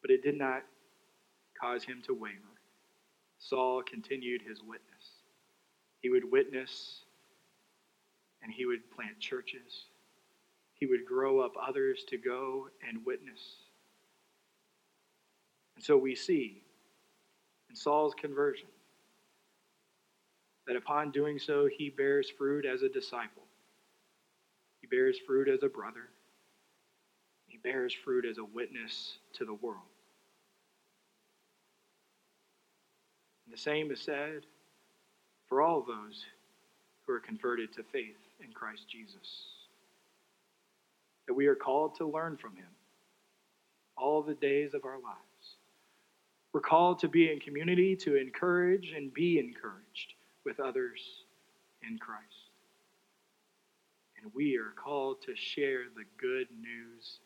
But 0.02 0.12
it 0.12 0.22
did 0.22 0.38
not 0.38 0.64
cause 1.60 1.84
him 1.84 2.02
to 2.08 2.14
waver. 2.14 2.53
Saul 3.50 3.84
continued 3.84 4.42
his 4.42 4.62
witness. 4.62 5.22
He 6.02 6.10
would 6.10 6.30
witness 6.32 7.02
and 8.42 8.52
he 8.52 8.66
would 8.66 8.90
plant 8.92 9.20
churches. 9.20 9.86
He 10.76 10.86
would 10.86 11.06
grow 11.06 11.40
up 11.40 11.54
others 11.62 12.04
to 12.10 12.18
go 12.18 12.68
and 12.88 13.06
witness. 13.06 13.40
And 15.76 15.84
so 15.84 15.98
we 15.98 16.16
see 16.16 16.62
in 17.70 17.76
Saul's 17.76 18.14
conversion 18.14 18.68
that 20.68 20.76
upon 20.76 21.12
doing 21.12 21.40
so, 21.40 21.68
he 21.68 21.90
bears 21.90 22.30
fruit 22.30 22.66
as 22.66 22.82
a 22.82 22.90
disciple, 22.90 23.44
he 24.80 24.88
bears 24.88 25.18
fruit 25.26 25.50
as 25.50 25.64
a 25.64 25.70
brother, 25.70 26.10
he 27.48 27.58
bears 27.58 27.94
fruit 27.94 28.26
as 28.26 28.38
a 28.38 28.46
witness 28.46 29.18
to 29.34 29.46
the 29.46 29.54
world. 29.54 29.93
The 33.54 33.60
same 33.60 33.92
is 33.92 34.02
said 34.02 34.48
for 35.48 35.62
all 35.62 35.84
those 35.84 36.26
who 37.06 37.14
are 37.14 37.20
converted 37.20 37.72
to 37.72 37.84
faith 37.84 38.18
in 38.44 38.52
Christ 38.52 38.90
Jesus. 38.90 39.46
That 41.28 41.36
we 41.36 41.46
are 41.46 41.54
called 41.54 41.94
to 41.98 42.10
learn 42.10 42.36
from 42.36 42.56
him 42.56 42.66
all 43.96 44.24
the 44.24 44.34
days 44.34 44.74
of 44.74 44.86
our 44.86 44.96
lives. 44.96 45.58
We're 46.52 46.62
called 46.62 46.98
to 47.00 47.08
be 47.08 47.32
in 47.32 47.40
community, 47.40 47.96
to 47.98 48.20
encourage 48.20 48.92
and 48.96 49.14
be 49.14 49.38
encouraged 49.38 50.16
with 50.46 50.60
others 50.60 51.00
in 51.88 52.00
Christ. 52.00 52.24
And 54.20 54.32
we 54.34 54.58
are 54.58 54.74
called 54.76 55.22
to 55.28 55.36
share 55.36 55.84
the 55.96 56.06
good 56.18 56.48
news 56.60 57.20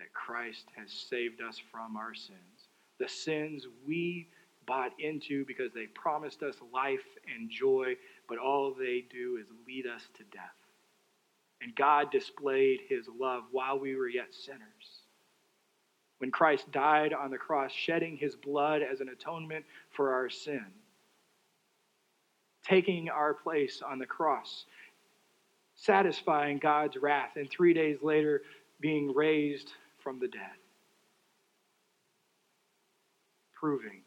that 0.00 0.12
Christ 0.12 0.64
has 0.76 0.90
saved 0.90 1.40
us 1.40 1.60
from 1.70 1.96
our 1.96 2.14
sins. 2.14 2.66
The 2.98 3.08
sins 3.08 3.68
we 3.86 4.26
bought 4.70 4.92
into 5.00 5.44
because 5.46 5.72
they 5.72 5.86
promised 5.86 6.44
us 6.44 6.54
life 6.72 7.00
and 7.34 7.50
joy, 7.50 7.96
but 8.28 8.38
all 8.38 8.72
they 8.72 9.04
do 9.10 9.36
is 9.40 9.48
lead 9.66 9.84
us 9.84 10.02
to 10.16 10.22
death. 10.30 10.54
And 11.60 11.74
God 11.74 12.12
displayed 12.12 12.78
his 12.88 13.06
love 13.18 13.42
while 13.50 13.80
we 13.80 13.96
were 13.96 14.08
yet 14.08 14.32
sinners 14.32 14.60
when 16.18 16.30
Christ 16.30 16.70
died 16.70 17.12
on 17.12 17.32
the 17.32 17.36
cross, 17.36 17.72
shedding 17.72 18.16
his 18.16 18.36
blood 18.36 18.80
as 18.80 19.00
an 19.00 19.08
atonement 19.08 19.64
for 19.90 20.12
our 20.12 20.30
sin, 20.30 20.64
taking 22.64 23.08
our 23.08 23.34
place 23.34 23.82
on 23.84 23.98
the 23.98 24.06
cross, 24.06 24.66
satisfying 25.74 26.58
God's 26.58 26.96
wrath, 26.96 27.32
and 27.34 27.50
three 27.50 27.74
days 27.74 27.96
later 28.02 28.42
being 28.80 29.12
raised 29.12 29.72
from 29.98 30.20
the 30.20 30.28
dead, 30.28 30.58
proving 33.52 34.02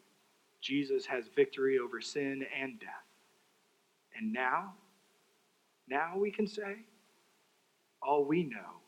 Jesus 0.64 1.04
has 1.04 1.26
victory 1.36 1.78
over 1.78 2.00
sin 2.00 2.46
and 2.58 2.80
death. 2.80 2.88
And 4.16 4.32
now, 4.32 4.72
now 5.88 6.16
we 6.16 6.30
can 6.30 6.46
say, 6.46 6.76
all 8.02 8.24
we 8.24 8.44
know 8.44 8.80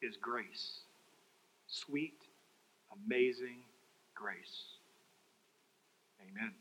is 0.00 0.16
grace, 0.16 0.82
sweet 1.66 2.22
amazing 3.04 3.58
grace. 4.14 4.76
Amen. 6.22 6.52